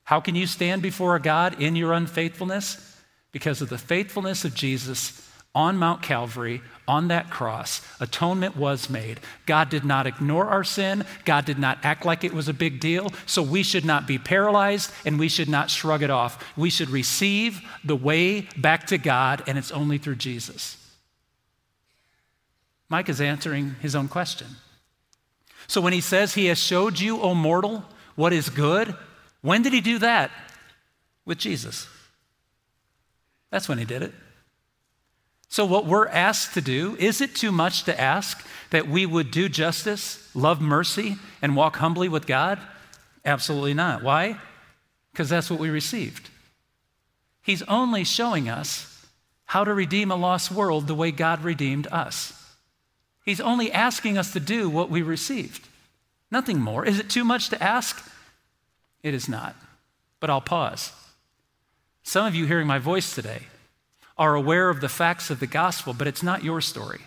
How 0.05 0.21
can 0.21 0.35
you 0.35 0.47
stand 0.47 0.81
before 0.81 1.15
a 1.17 1.21
God 1.21 1.61
in 1.61 1.77
your 1.77 1.93
unfaithfulness? 1.93 2.97
Because 3.31 3.61
of 3.61 3.69
the 3.69 3.79
faithfulness 3.79 4.45
of 4.45 4.55
Jesus 4.55 5.22
on 5.55 5.77
Mount 5.77 6.03
Calvary, 6.03 6.63
on 6.89 7.09
that 7.09 7.31
cross, 7.31 7.83
atonement 8.01 8.57
was 8.57 8.89
made. 8.89 9.21
God 9.47 9.69
did 9.69 9.85
not 9.85 10.07
ignore 10.07 10.47
our 10.47 10.65
sin. 10.65 11.05
God 11.25 11.45
did 11.45 11.59
not 11.59 11.79
act 11.83 12.07
like 12.07 12.25
it 12.25 12.33
was 12.33 12.49
a 12.49 12.55
big 12.55 12.81
deal. 12.81 13.13
So 13.27 13.43
we 13.43 13.63
should 13.63 13.85
not 13.85 14.07
be 14.07 14.19
paralyzed 14.19 14.91
and 15.05 15.19
we 15.19 15.29
should 15.29 15.49
not 15.49 15.71
shrug 15.71 16.03
it 16.03 16.11
off. 16.11 16.43
We 16.57 16.71
should 16.71 16.89
receive 16.89 17.61
the 17.85 17.97
way 17.97 18.43
back 18.57 18.87
to 18.89 18.99
God, 18.99 19.43
and 19.47 19.59
it's 19.59 19.73
only 19.73 19.99
through 19.99 20.17
Jesus. 20.17 20.77
Micah 22.89 23.11
is 23.11 23.21
answering 23.21 23.77
his 23.81 23.95
own 23.95 24.09
question. 24.09 24.49
So 25.67 25.81
when 25.81 25.93
he 25.93 26.01
says 26.01 26.35
he 26.35 26.47
has 26.47 26.59
showed 26.59 26.99
you, 26.99 27.21
O 27.21 27.35
mortal, 27.35 27.85
what 28.17 28.33
is 28.33 28.49
good, 28.49 28.95
when 29.41 29.63
did 29.63 29.73
he 29.73 29.81
do 29.81 29.99
that? 29.99 30.31
With 31.25 31.39
Jesus. 31.39 31.87
That's 33.51 33.69
when 33.69 33.79
he 33.79 33.85
did 33.85 34.03
it. 34.03 34.13
So, 35.53 35.67
what 35.67 35.85
we're 35.85 36.09
asked 36.09 36.55
to 36.55 36.63
do, 36.63 36.97
is 36.99 37.21
it 37.21 37.35
too 37.35 37.53
much 37.53 37.83
to 37.83 38.01
ask 38.01 38.43
that 38.71 38.89
we 38.89 39.05
would 39.05 39.31
do 39.31 39.51
justice, 39.51 40.35
love 40.35 40.63
mercy, 40.63 41.17
and 41.43 41.55
walk 41.55 41.77
humbly 41.77 42.09
with 42.09 42.27
God? 42.27 42.59
Absolutely 43.23 43.75
not. 43.75 44.03
Why? 44.03 44.39
Because 45.13 45.29
that's 45.29 45.51
what 45.51 45.61
we 45.61 45.69
received. 45.69 46.31
He's 47.43 47.61
only 47.65 48.03
showing 48.03 48.49
us 48.49 49.07
how 49.45 49.63
to 49.63 49.75
redeem 49.75 50.11
a 50.11 50.17
lost 50.17 50.51
world 50.51 50.87
the 50.87 50.95
way 50.95 51.11
God 51.11 51.45
redeemed 51.45 51.87
us. 51.89 52.33
He's 53.23 53.39
only 53.39 53.71
asking 53.71 54.17
us 54.17 54.33
to 54.33 54.41
do 54.41 54.71
what 54.71 54.89
we 54.89 55.03
received. 55.03 55.69
Nothing 56.31 56.61
more. 56.61 56.87
Is 56.87 56.99
it 56.99 57.11
too 57.11 57.25
much 57.25 57.51
to 57.51 57.63
ask? 57.63 58.03
It 59.03 59.13
is 59.13 59.29
not. 59.29 59.55
But 60.19 60.31
I'll 60.31 60.41
pause. 60.41 60.93
Some 62.03 62.25
of 62.25 62.35
you 62.35 62.47
hearing 62.47 62.67
my 62.67 62.79
voice 62.79 63.15
today, 63.15 63.43
are 64.19 64.35
aware 64.35 64.69
of 64.69 64.81
the 64.81 64.89
facts 64.89 65.31
of 65.31 65.41
the 65.41 65.47
gospel, 65.47 65.95
but 65.95 66.07
it's 66.07 66.23
not 66.23 66.45
your 66.45 66.61
story. 66.61 67.03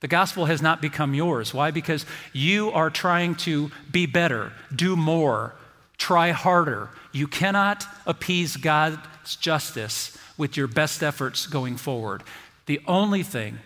The 0.00 0.08
gospel 0.08 0.46
has 0.46 0.60
not 0.60 0.82
become 0.82 1.14
yours. 1.14 1.54
Why? 1.54 1.70
Because 1.70 2.04
you 2.32 2.72
are 2.72 2.90
trying 2.90 3.36
to 3.36 3.70
be 3.90 4.06
better, 4.06 4.52
do 4.74 4.96
more, 4.96 5.54
try 5.96 6.32
harder. 6.32 6.88
You 7.12 7.28
cannot 7.28 7.86
appease 8.04 8.56
God's 8.56 9.36
justice 9.36 10.18
with 10.36 10.56
your 10.56 10.66
best 10.66 11.02
efforts 11.02 11.46
going 11.46 11.76
forward. 11.76 12.24
The 12.66 12.80
only 12.88 13.22
thing 13.22 13.58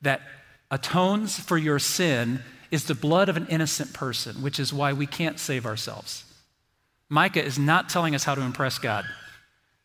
that 0.00 0.22
atones 0.70 1.38
for 1.38 1.58
your 1.58 1.78
sin 1.78 2.42
is 2.70 2.86
the 2.86 2.94
blood 2.94 3.28
of 3.28 3.36
an 3.36 3.46
innocent 3.48 3.92
person, 3.92 4.40
which 4.40 4.58
is 4.58 4.72
why 4.72 4.94
we 4.94 5.06
can't 5.06 5.38
save 5.38 5.66
ourselves. 5.66 6.24
Micah 7.10 7.44
is 7.44 7.58
not 7.58 7.90
telling 7.90 8.14
us 8.14 8.24
how 8.24 8.34
to 8.34 8.40
impress 8.40 8.78
God. 8.78 9.04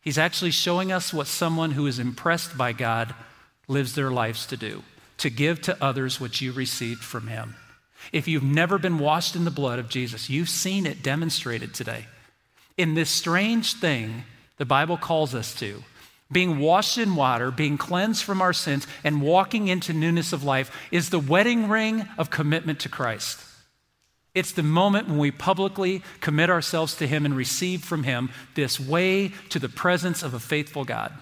He's 0.00 0.18
actually 0.18 0.52
showing 0.52 0.92
us 0.92 1.12
what 1.12 1.26
someone 1.26 1.72
who 1.72 1.86
is 1.86 1.98
impressed 1.98 2.56
by 2.56 2.72
God 2.72 3.14
lives 3.66 3.94
their 3.94 4.10
lives 4.10 4.46
to 4.46 4.56
do 4.56 4.82
to 5.18 5.30
give 5.30 5.60
to 5.60 5.76
others 5.82 6.20
what 6.20 6.40
you 6.40 6.52
received 6.52 7.02
from 7.02 7.26
Him. 7.26 7.56
If 8.12 8.28
you've 8.28 8.42
never 8.42 8.78
been 8.78 8.98
washed 8.98 9.36
in 9.36 9.44
the 9.44 9.50
blood 9.50 9.78
of 9.78 9.88
Jesus, 9.88 10.30
you've 10.30 10.48
seen 10.48 10.86
it 10.86 11.02
demonstrated 11.02 11.74
today. 11.74 12.06
In 12.76 12.94
this 12.94 13.10
strange 13.10 13.74
thing 13.74 14.24
the 14.56 14.64
Bible 14.64 14.96
calls 14.96 15.34
us 15.34 15.54
to, 15.56 15.82
being 16.30 16.58
washed 16.58 16.98
in 16.98 17.16
water, 17.16 17.50
being 17.50 17.78
cleansed 17.78 18.22
from 18.24 18.42
our 18.42 18.52
sins, 18.52 18.86
and 19.02 19.22
walking 19.22 19.68
into 19.68 19.92
newness 19.92 20.32
of 20.32 20.44
life 20.44 20.70
is 20.90 21.10
the 21.10 21.18
wedding 21.18 21.68
ring 21.68 22.08
of 22.18 22.30
commitment 22.30 22.80
to 22.80 22.88
Christ. 22.88 23.40
It's 24.38 24.52
the 24.52 24.62
moment 24.62 25.08
when 25.08 25.18
we 25.18 25.32
publicly 25.32 26.00
commit 26.20 26.48
ourselves 26.48 26.94
to 26.98 27.08
Him 27.08 27.24
and 27.24 27.34
receive 27.34 27.82
from 27.82 28.04
Him 28.04 28.30
this 28.54 28.78
way 28.78 29.32
to 29.48 29.58
the 29.58 29.68
presence 29.68 30.22
of 30.22 30.32
a 30.32 30.38
faithful 30.38 30.84
God. 30.84 31.12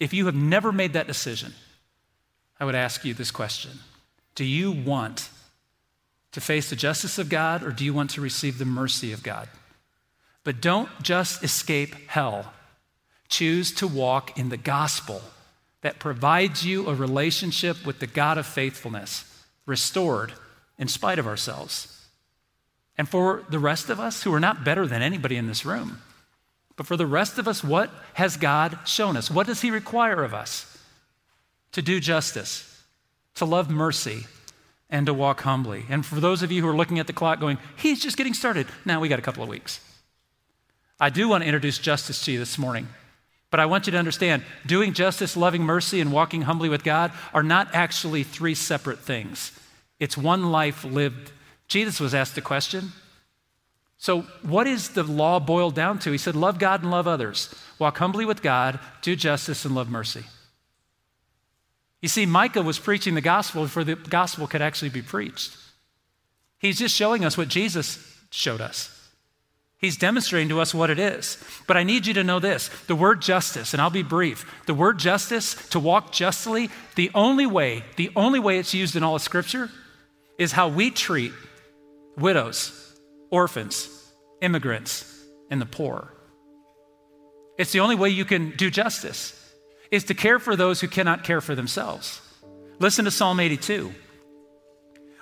If 0.00 0.12
you 0.12 0.26
have 0.26 0.34
never 0.34 0.72
made 0.72 0.94
that 0.94 1.06
decision, 1.06 1.54
I 2.58 2.64
would 2.64 2.74
ask 2.74 3.04
you 3.04 3.14
this 3.14 3.30
question 3.30 3.78
Do 4.34 4.44
you 4.44 4.72
want 4.72 5.28
to 6.32 6.40
face 6.40 6.68
the 6.68 6.74
justice 6.74 7.16
of 7.16 7.28
God 7.28 7.62
or 7.62 7.70
do 7.70 7.84
you 7.84 7.94
want 7.94 8.10
to 8.10 8.20
receive 8.20 8.58
the 8.58 8.64
mercy 8.64 9.12
of 9.12 9.22
God? 9.22 9.48
But 10.42 10.60
don't 10.60 10.88
just 11.00 11.44
escape 11.44 11.94
hell. 12.08 12.52
Choose 13.28 13.70
to 13.74 13.86
walk 13.86 14.36
in 14.36 14.48
the 14.48 14.56
gospel 14.56 15.22
that 15.82 16.00
provides 16.00 16.66
you 16.66 16.88
a 16.88 16.94
relationship 16.94 17.86
with 17.86 18.00
the 18.00 18.08
God 18.08 18.36
of 18.36 18.46
faithfulness, 18.46 19.44
restored 19.64 20.32
in 20.76 20.88
spite 20.88 21.20
of 21.20 21.28
ourselves. 21.28 21.95
And 22.98 23.08
for 23.08 23.44
the 23.48 23.58
rest 23.58 23.90
of 23.90 24.00
us 24.00 24.22
who 24.22 24.32
are 24.32 24.40
not 24.40 24.64
better 24.64 24.86
than 24.86 25.02
anybody 25.02 25.36
in 25.36 25.46
this 25.46 25.66
room, 25.66 26.02
but 26.76 26.86
for 26.86 26.96
the 26.96 27.06
rest 27.06 27.38
of 27.38 27.48
us, 27.48 27.64
what 27.64 27.90
has 28.14 28.36
God 28.36 28.78
shown 28.84 29.16
us? 29.16 29.30
What 29.30 29.46
does 29.46 29.62
He 29.62 29.70
require 29.70 30.22
of 30.22 30.34
us? 30.34 30.78
To 31.72 31.82
do 31.82 32.00
justice, 32.00 32.84
to 33.34 33.44
love 33.44 33.70
mercy, 33.70 34.26
and 34.88 35.06
to 35.06 35.14
walk 35.14 35.42
humbly. 35.42 35.84
And 35.88 36.04
for 36.06 36.20
those 36.20 36.42
of 36.42 36.52
you 36.52 36.62
who 36.62 36.68
are 36.68 36.76
looking 36.76 36.98
at 36.98 37.06
the 37.06 37.12
clock 37.12 37.40
going, 37.40 37.58
He's 37.76 38.02
just 38.02 38.16
getting 38.16 38.34
started. 38.34 38.66
Now 38.84 39.00
we 39.00 39.08
got 39.08 39.18
a 39.18 39.22
couple 39.22 39.42
of 39.42 39.48
weeks. 39.48 39.80
I 40.98 41.10
do 41.10 41.28
want 41.28 41.42
to 41.42 41.48
introduce 41.48 41.78
justice 41.78 42.24
to 42.24 42.32
you 42.32 42.38
this 42.38 42.56
morning. 42.56 42.88
But 43.50 43.60
I 43.60 43.66
want 43.66 43.86
you 43.86 43.92
to 43.92 43.98
understand 43.98 44.42
doing 44.66 44.92
justice, 44.92 45.36
loving 45.36 45.62
mercy, 45.62 46.00
and 46.00 46.12
walking 46.12 46.42
humbly 46.42 46.68
with 46.68 46.84
God 46.84 47.12
are 47.32 47.42
not 47.42 47.74
actually 47.74 48.22
three 48.22 48.54
separate 48.54 48.98
things. 48.98 49.52
It's 50.00 50.16
one 50.16 50.50
life 50.50 50.84
lived 50.84 51.32
Jesus 51.68 52.00
was 52.00 52.14
asked 52.14 52.38
a 52.38 52.42
question. 52.42 52.92
So, 53.98 54.22
what 54.42 54.66
is 54.66 54.90
the 54.90 55.02
law 55.02 55.40
boiled 55.40 55.74
down 55.74 55.98
to? 56.00 56.12
He 56.12 56.18
said, 56.18 56.36
Love 56.36 56.58
God 56.58 56.82
and 56.82 56.90
love 56.90 57.08
others. 57.08 57.54
Walk 57.78 57.98
humbly 57.98 58.24
with 58.24 58.42
God, 58.42 58.78
do 59.02 59.16
justice, 59.16 59.64
and 59.64 59.74
love 59.74 59.88
mercy. 59.88 60.24
You 62.02 62.08
see, 62.08 62.26
Micah 62.26 62.62
was 62.62 62.78
preaching 62.78 63.14
the 63.14 63.20
gospel 63.20 63.62
before 63.62 63.84
the 63.84 63.96
gospel 63.96 64.46
could 64.46 64.62
actually 64.62 64.90
be 64.90 65.02
preached. 65.02 65.56
He's 66.58 66.78
just 66.78 66.94
showing 66.94 67.24
us 67.24 67.36
what 67.36 67.48
Jesus 67.48 67.98
showed 68.30 68.60
us. 68.60 68.92
He's 69.78 69.96
demonstrating 69.96 70.48
to 70.50 70.60
us 70.60 70.74
what 70.74 70.88
it 70.88 70.98
is. 70.98 71.42
But 71.66 71.76
I 71.76 71.82
need 71.82 72.06
you 72.06 72.14
to 72.14 72.24
know 72.24 72.38
this 72.38 72.68
the 72.86 72.94
word 72.94 73.20
justice, 73.22 73.72
and 73.72 73.80
I'll 73.80 73.90
be 73.90 74.02
brief. 74.02 74.44
The 74.66 74.74
word 74.74 74.98
justice, 74.98 75.54
to 75.70 75.80
walk 75.80 76.12
justly, 76.12 76.70
the 76.94 77.10
only 77.14 77.46
way, 77.46 77.84
the 77.96 78.10
only 78.14 78.38
way 78.38 78.58
it's 78.58 78.74
used 78.74 78.96
in 78.96 79.02
all 79.02 79.16
of 79.16 79.22
Scripture 79.22 79.70
is 80.38 80.52
how 80.52 80.68
we 80.68 80.90
treat 80.90 81.32
widows, 82.16 82.96
orphans, 83.30 83.88
immigrants, 84.40 85.24
and 85.50 85.60
the 85.60 85.66
poor. 85.66 86.12
It's 87.58 87.72
the 87.72 87.80
only 87.80 87.96
way 87.96 88.10
you 88.10 88.24
can 88.24 88.50
do 88.56 88.70
justice, 88.70 89.32
is 89.90 90.04
to 90.04 90.14
care 90.14 90.38
for 90.38 90.56
those 90.56 90.80
who 90.80 90.88
cannot 90.88 91.24
care 91.24 91.40
for 91.40 91.54
themselves. 91.54 92.20
Listen 92.78 93.04
to 93.04 93.10
Psalm 93.10 93.40
82. 93.40 93.94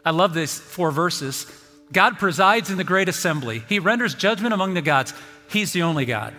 I 0.04 0.10
love 0.10 0.34
these 0.34 0.58
four 0.58 0.90
verses. 0.90 1.46
God 1.92 2.18
presides 2.18 2.70
in 2.70 2.76
the 2.76 2.84
great 2.84 3.08
assembly. 3.08 3.62
He 3.68 3.78
renders 3.78 4.14
judgment 4.14 4.54
among 4.54 4.74
the 4.74 4.82
gods. 4.82 5.14
He's 5.48 5.72
the 5.72 5.82
only 5.82 6.04
God. 6.04 6.34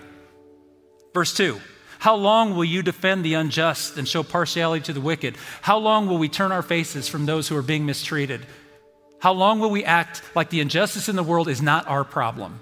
Verse 1.13 1.33
2 1.33 1.59
How 1.99 2.15
long 2.15 2.55
will 2.55 2.65
you 2.65 2.81
defend 2.81 3.23
the 3.23 3.35
unjust 3.35 3.97
and 3.97 4.07
show 4.07 4.23
partiality 4.23 4.83
to 4.85 4.93
the 4.93 5.01
wicked? 5.01 5.37
How 5.61 5.77
long 5.77 6.07
will 6.07 6.17
we 6.17 6.29
turn 6.29 6.51
our 6.51 6.61
faces 6.61 7.07
from 7.07 7.25
those 7.25 7.47
who 7.47 7.55
are 7.55 7.63
being 7.63 7.85
mistreated? 7.85 8.45
How 9.25 9.33
long 9.33 9.59
will 9.59 9.71
we 9.71 9.83
act 9.83 10.21
like 10.35 10.51
the 10.51 10.59
injustice 10.59 11.09
in 11.09 11.15
the 11.15 11.23
world 11.23 11.47
is 11.47 11.59
not 11.59 11.87
our 11.87 12.03
problem? 12.03 12.59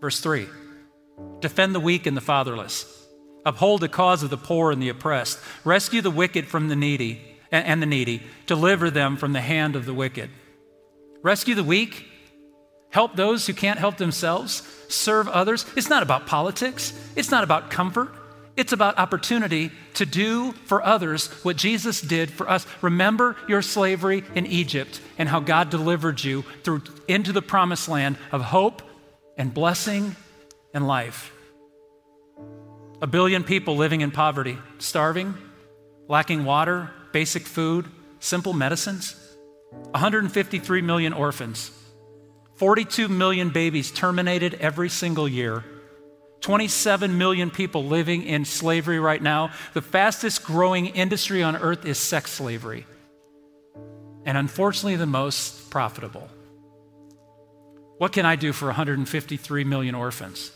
Verse 0.00 0.18
3 0.18 0.48
Defend 1.38 1.72
the 1.72 1.78
weak 1.78 2.04
and 2.04 2.16
the 2.16 2.20
fatherless. 2.20 3.06
Uphold 3.44 3.80
the 3.80 3.88
cause 3.88 4.24
of 4.24 4.30
the 4.30 4.36
poor 4.36 4.72
and 4.72 4.82
the 4.82 4.88
oppressed. 4.88 5.38
Rescue 5.62 6.00
the 6.02 6.10
wicked 6.10 6.48
from 6.48 6.66
the 6.66 6.74
needy 6.74 7.20
and 7.52 7.80
the 7.80 7.86
needy. 7.86 8.24
Deliver 8.46 8.90
them 8.90 9.16
from 9.16 9.34
the 9.34 9.40
hand 9.40 9.76
of 9.76 9.86
the 9.86 9.94
wicked. 9.94 10.30
Rescue 11.22 11.54
the 11.54 11.62
weak. 11.62 12.08
Help 12.90 13.14
those 13.14 13.46
who 13.46 13.54
can't 13.54 13.78
help 13.78 13.98
themselves. 13.98 14.64
Serve 14.88 15.28
others. 15.28 15.64
It's 15.76 15.88
not 15.88 16.02
about 16.02 16.26
politics. 16.26 16.92
It's 17.14 17.30
not 17.30 17.44
about 17.44 17.70
comfort. 17.70 18.12
It's 18.56 18.72
about 18.72 18.98
opportunity 18.98 19.70
to 19.94 20.06
do 20.06 20.52
for 20.64 20.82
others 20.82 21.28
what 21.44 21.56
Jesus 21.56 22.00
did 22.00 22.30
for 22.30 22.48
us. 22.48 22.66
Remember 22.80 23.36
your 23.48 23.60
slavery 23.60 24.24
in 24.34 24.46
Egypt 24.46 25.00
and 25.18 25.28
how 25.28 25.40
God 25.40 25.68
delivered 25.68 26.24
you 26.24 26.42
through 26.62 26.82
into 27.06 27.32
the 27.32 27.42
promised 27.42 27.88
land 27.88 28.16
of 28.32 28.40
hope 28.40 28.82
and 29.36 29.52
blessing 29.52 30.16
and 30.72 30.86
life. 30.86 31.32
A 33.02 33.06
billion 33.06 33.44
people 33.44 33.76
living 33.76 34.00
in 34.00 34.10
poverty, 34.10 34.56
starving, 34.78 35.34
lacking 36.08 36.46
water, 36.46 36.90
basic 37.12 37.42
food, 37.46 37.84
simple 38.20 38.54
medicines. 38.54 39.14
153 39.90 40.80
million 40.80 41.12
orphans. 41.12 41.70
42 42.54 43.08
million 43.08 43.50
babies 43.50 43.90
terminated 43.90 44.54
every 44.54 44.88
single 44.88 45.28
year. 45.28 45.62
27 46.46 47.18
million 47.18 47.50
people 47.50 47.86
living 47.86 48.22
in 48.22 48.44
slavery 48.44 49.00
right 49.00 49.20
now. 49.20 49.50
The 49.74 49.82
fastest 49.82 50.44
growing 50.44 50.86
industry 50.86 51.42
on 51.42 51.56
earth 51.56 51.84
is 51.84 51.98
sex 51.98 52.30
slavery. 52.30 52.86
And 54.24 54.38
unfortunately, 54.38 54.94
the 54.94 55.06
most 55.06 55.70
profitable. 55.70 56.28
What 57.98 58.12
can 58.12 58.24
I 58.24 58.36
do 58.36 58.52
for 58.52 58.66
153 58.66 59.64
million 59.64 59.96
orphans? 59.96 60.52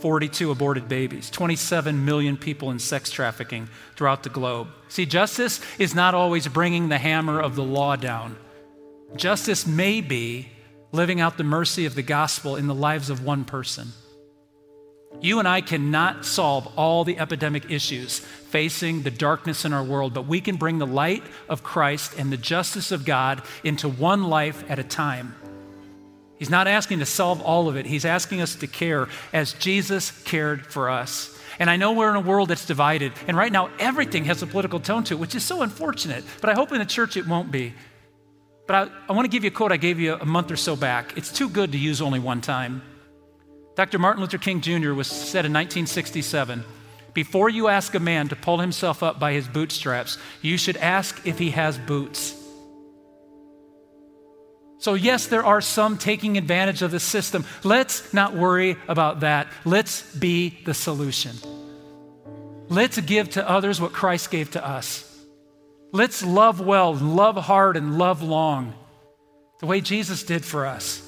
42 0.00 0.50
aborted 0.50 0.88
babies, 0.88 1.30
27 1.30 2.04
million 2.04 2.36
people 2.36 2.72
in 2.72 2.80
sex 2.80 3.08
trafficking 3.12 3.68
throughout 3.94 4.24
the 4.24 4.30
globe. 4.30 4.66
See, 4.88 5.06
justice 5.06 5.60
is 5.78 5.94
not 5.94 6.16
always 6.16 6.48
bringing 6.48 6.88
the 6.88 6.98
hammer 6.98 7.38
of 7.40 7.54
the 7.54 7.62
law 7.62 7.94
down. 7.94 8.36
Justice 9.14 9.64
may 9.64 10.00
be 10.00 10.48
living 10.90 11.20
out 11.20 11.36
the 11.36 11.44
mercy 11.44 11.86
of 11.86 11.94
the 11.94 12.02
gospel 12.02 12.56
in 12.56 12.66
the 12.66 12.74
lives 12.74 13.10
of 13.10 13.24
one 13.24 13.44
person. 13.44 13.92
You 15.20 15.40
and 15.40 15.48
I 15.48 15.60
cannot 15.60 16.24
solve 16.24 16.72
all 16.76 17.04
the 17.04 17.18
epidemic 17.18 17.70
issues 17.70 18.20
facing 18.20 19.02
the 19.02 19.10
darkness 19.10 19.64
in 19.64 19.72
our 19.72 19.82
world, 19.82 20.14
but 20.14 20.26
we 20.26 20.40
can 20.40 20.56
bring 20.56 20.78
the 20.78 20.86
light 20.86 21.24
of 21.48 21.62
Christ 21.62 22.14
and 22.16 22.32
the 22.32 22.36
justice 22.36 22.92
of 22.92 23.04
God 23.04 23.42
into 23.64 23.88
one 23.88 24.24
life 24.24 24.64
at 24.70 24.78
a 24.78 24.84
time. 24.84 25.34
He's 26.38 26.50
not 26.50 26.68
asking 26.68 27.00
to 27.00 27.06
solve 27.06 27.42
all 27.42 27.68
of 27.68 27.76
it. 27.76 27.84
He's 27.84 28.04
asking 28.04 28.40
us 28.40 28.54
to 28.56 28.68
care 28.68 29.08
as 29.32 29.54
Jesus 29.54 30.12
cared 30.22 30.64
for 30.64 30.88
us. 30.88 31.36
And 31.58 31.68
I 31.68 31.76
know 31.76 31.92
we're 31.92 32.10
in 32.10 32.16
a 32.16 32.20
world 32.20 32.50
that's 32.50 32.64
divided, 32.64 33.12
and 33.26 33.36
right 33.36 33.50
now 33.50 33.70
everything 33.80 34.26
has 34.26 34.40
a 34.42 34.46
political 34.46 34.78
tone 34.78 35.02
to 35.04 35.14
it, 35.14 35.20
which 35.20 35.34
is 35.34 35.44
so 35.44 35.62
unfortunate. 35.62 36.24
But 36.40 36.50
I 36.50 36.54
hope 36.54 36.70
in 36.70 36.78
the 36.78 36.86
church 36.86 37.16
it 37.16 37.26
won't 37.26 37.50
be. 37.50 37.74
But 38.68 38.76
I, 38.76 39.08
I 39.08 39.12
want 39.14 39.24
to 39.24 39.30
give 39.30 39.42
you 39.42 39.48
a 39.48 39.52
quote 39.52 39.72
I 39.72 39.78
gave 39.78 39.98
you 39.98 40.14
a 40.14 40.24
month 40.24 40.52
or 40.52 40.56
so 40.56 40.76
back. 40.76 41.16
It's 41.16 41.32
too 41.32 41.48
good 41.48 41.72
to 41.72 41.78
use 41.78 42.00
only 42.00 42.20
one 42.20 42.40
time. 42.40 42.82
Dr. 43.78 44.00
Martin 44.00 44.22
Luther 44.22 44.38
King 44.38 44.60
Jr. 44.60 44.92
was 44.92 45.06
said 45.06 45.46
in 45.46 45.52
1967 45.52 46.64
Before 47.14 47.48
you 47.48 47.68
ask 47.68 47.94
a 47.94 48.00
man 48.00 48.26
to 48.26 48.34
pull 48.34 48.58
himself 48.58 49.04
up 49.04 49.20
by 49.20 49.32
his 49.32 49.46
bootstraps, 49.46 50.18
you 50.42 50.56
should 50.56 50.76
ask 50.78 51.24
if 51.24 51.38
he 51.38 51.52
has 51.52 51.78
boots. 51.78 52.34
So, 54.78 54.94
yes, 54.94 55.28
there 55.28 55.44
are 55.44 55.60
some 55.60 55.96
taking 55.96 56.36
advantage 56.36 56.82
of 56.82 56.90
the 56.90 56.98
system. 56.98 57.44
Let's 57.62 58.12
not 58.12 58.34
worry 58.34 58.76
about 58.88 59.20
that. 59.20 59.46
Let's 59.64 60.02
be 60.12 60.58
the 60.64 60.74
solution. 60.74 61.36
Let's 62.68 62.98
give 62.98 63.30
to 63.30 63.48
others 63.48 63.80
what 63.80 63.92
Christ 63.92 64.32
gave 64.32 64.50
to 64.52 64.66
us. 64.66 65.24
Let's 65.92 66.24
love 66.24 66.60
well, 66.60 66.94
love 66.96 67.36
hard, 67.36 67.76
and 67.76 67.96
love 67.96 68.24
long, 68.24 68.74
the 69.60 69.66
way 69.66 69.80
Jesus 69.80 70.24
did 70.24 70.44
for 70.44 70.66
us. 70.66 71.07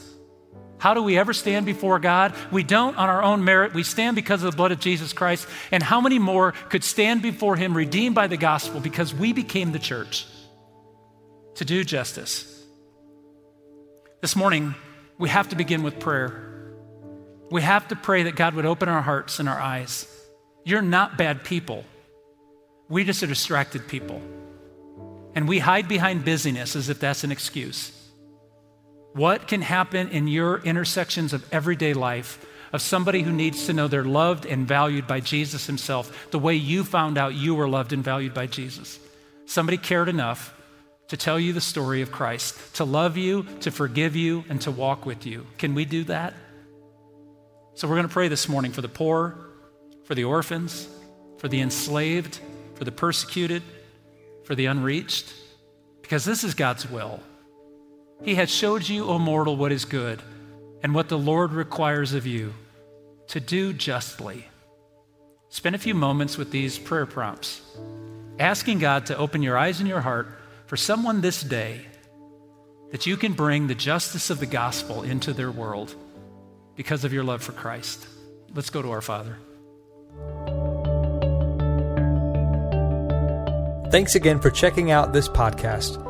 How 0.81 0.95
do 0.95 1.03
we 1.03 1.19
ever 1.19 1.35
stand 1.35 1.67
before 1.67 1.99
God? 1.99 2.35
We 2.51 2.63
don't 2.63 2.97
on 2.97 3.11
our 3.11 3.23
own 3.23 3.45
merit. 3.45 3.75
We 3.75 3.83
stand 3.83 4.17
because 4.17 4.43
of 4.43 4.51
the 4.51 4.57
blood 4.57 4.73
of 4.73 4.81
Jesus 4.81 5.13
Christ. 5.13 5.47
And 5.71 5.83
how 5.83 6.01
many 6.01 6.19
more 6.19 6.53
could 6.71 6.83
stand 6.83 7.21
before 7.21 7.55
Him 7.55 7.77
redeemed 7.77 8.15
by 8.15 8.27
the 8.27 8.39
gospel 8.39 8.81
because 8.81 9.15
we 9.15 9.35
became 9.35 9.73
the 9.73 9.79
church 9.79 10.27
to 11.57 11.67
do 11.67 11.85
justice? 11.85 12.47
This 14.23 14.35
morning, 14.35 14.75
we 15.19 15.29
have 15.29 15.51
to 15.51 15.57
begin 15.57 15.83
with 15.83 16.01
prayer. 16.01 16.47
We 17.51 17.61
have 17.61 17.87
to 17.89 17.97
pray 17.97 18.23
that 18.23 18.37
God 18.37 18.55
would 18.55 18.67
open 18.67 18.89
our 18.89 19.03
hearts 19.03 19.39
and 19.39 19.51
our 19.51 19.61
eyes. 19.61 20.07
You're 20.65 20.81
not 20.81 21.19
bad 21.19 21.45
people. 21.45 21.85
We 22.89 23.05
just 23.05 23.23
are 23.23 23.27
distracted 23.27 23.87
people. 23.87 24.23
And 25.35 25.47
we 25.47 25.59
hide 25.59 25.89
behind 25.89 26.25
busyness 26.25 26.75
as 26.75 26.89
if 26.89 27.01
that's 27.01 27.23
an 27.23 27.33
excuse. 27.33 27.93
What 29.13 29.49
can 29.49 29.63
happen 29.63 30.09
in 30.09 30.29
your 30.29 30.59
intersections 30.59 31.33
of 31.33 31.53
everyday 31.53 31.95
life 31.95 32.45
of 32.73 32.81
somebody 32.81 33.23
who 33.23 33.33
needs 33.33 33.67
to 33.67 33.73
know 33.73 33.89
they're 33.89 34.05
loved 34.05 34.47
and 34.47 34.67
valued 34.67 35.07
by 35.07 35.21
Jesus 35.21 35.67
Himself, 35.67 36.31
the 36.31 36.39
way 36.39 36.55
you 36.55 36.85
found 36.85 37.19
out 37.19 37.35
you 37.35 37.55
were 37.55 37.69
loved 37.69 37.93
and 37.93 38.05
valued 38.05 38.33
by 38.33 38.47
Jesus? 38.47 39.01
Somebody 39.47 39.77
cared 39.77 40.09
enough 40.09 40.55
to 41.09 41.17
tell 41.17 41.41
you 41.41 41.53
the 41.53 41.61
story 41.61 42.03
of 42.03 42.13
Christ, 42.13 42.77
to 42.77 42.85
love 42.85 43.17
you, 43.17 43.43
to 43.61 43.73
forgive 43.73 44.15
you, 44.15 44.45
and 44.49 44.61
to 44.61 44.71
walk 44.71 45.05
with 45.05 45.27
you. 45.27 45.45
Can 45.59 45.75
we 45.75 45.85
do 45.85 46.05
that? 46.05 46.35
So 47.75 47.89
we're 47.89 47.97
going 47.97 48.07
to 48.07 48.13
pray 48.13 48.29
this 48.29 48.49
morning 48.49 48.71
for 48.71 48.81
the 48.81 48.89
poor, 48.89 49.37
for 50.05 50.15
the 50.15 50.23
orphans, 50.23 50.89
for 51.39 51.49
the 51.49 51.61
enslaved, 51.61 52.39
for 52.75 52.85
the 52.85 52.93
persecuted, 52.93 53.65
for 54.45 54.55
the 54.55 54.67
unreached, 54.67 55.35
because 56.03 56.25
this 56.25 56.45
is 56.45 56.55
God's 56.55 56.89
will. 56.89 57.21
He 58.23 58.35
has 58.35 58.51
showed 58.51 58.89
you, 58.89 59.07
O 59.07 59.19
mortal, 59.19 59.57
what 59.57 59.73
is 59.73 59.85
good 59.85 60.21
and 60.83 60.95
what 60.95 61.09
the 61.09 61.19
Lord 61.19 61.53
requires 61.53 62.13
of 62.13 62.27
you 62.27 62.55
to 63.29 63.41
do 63.41 63.73
justly. 63.73 64.47
Spend 65.49 65.75
a 65.75 65.79
few 65.79 65.95
moments 65.95 66.37
with 66.37 66.51
these 66.51 66.79
prayer 66.79 67.07
prompts, 67.07 67.61
asking 68.39 68.79
God 68.79 69.07
to 69.07 69.17
open 69.17 69.43
your 69.43 69.59
eyes 69.59 69.81
and 69.81 69.89
your 69.89 70.01
heart 70.01 70.29
for 70.67 70.77
someone 70.77 71.21
this 71.21 71.43
day 71.43 71.87
that 72.93 73.07
you 73.07 73.17
can 73.17 73.33
bring 73.33 73.67
the 73.67 73.75
justice 73.75 74.31
of 74.31 74.41
the 74.41 74.47
gospel 74.47 75.03
into 75.03 75.33
their 75.33 75.51
world 75.51 75.95
because 76.77 77.05
of 77.05 77.13
your 77.13 77.25
love 77.25 77.43
for 77.43 77.53
Christ. 77.53 78.07
Let's 78.55 78.71
go 78.71 78.83
to 78.83 78.91
our 78.91 79.01
Father. 79.01 79.39
Thanks 83.91 84.15
again 84.15 84.41
for 84.41 84.51
checking 84.51 84.91
out 84.91 85.13
this 85.13 85.29
podcast. 85.29 86.10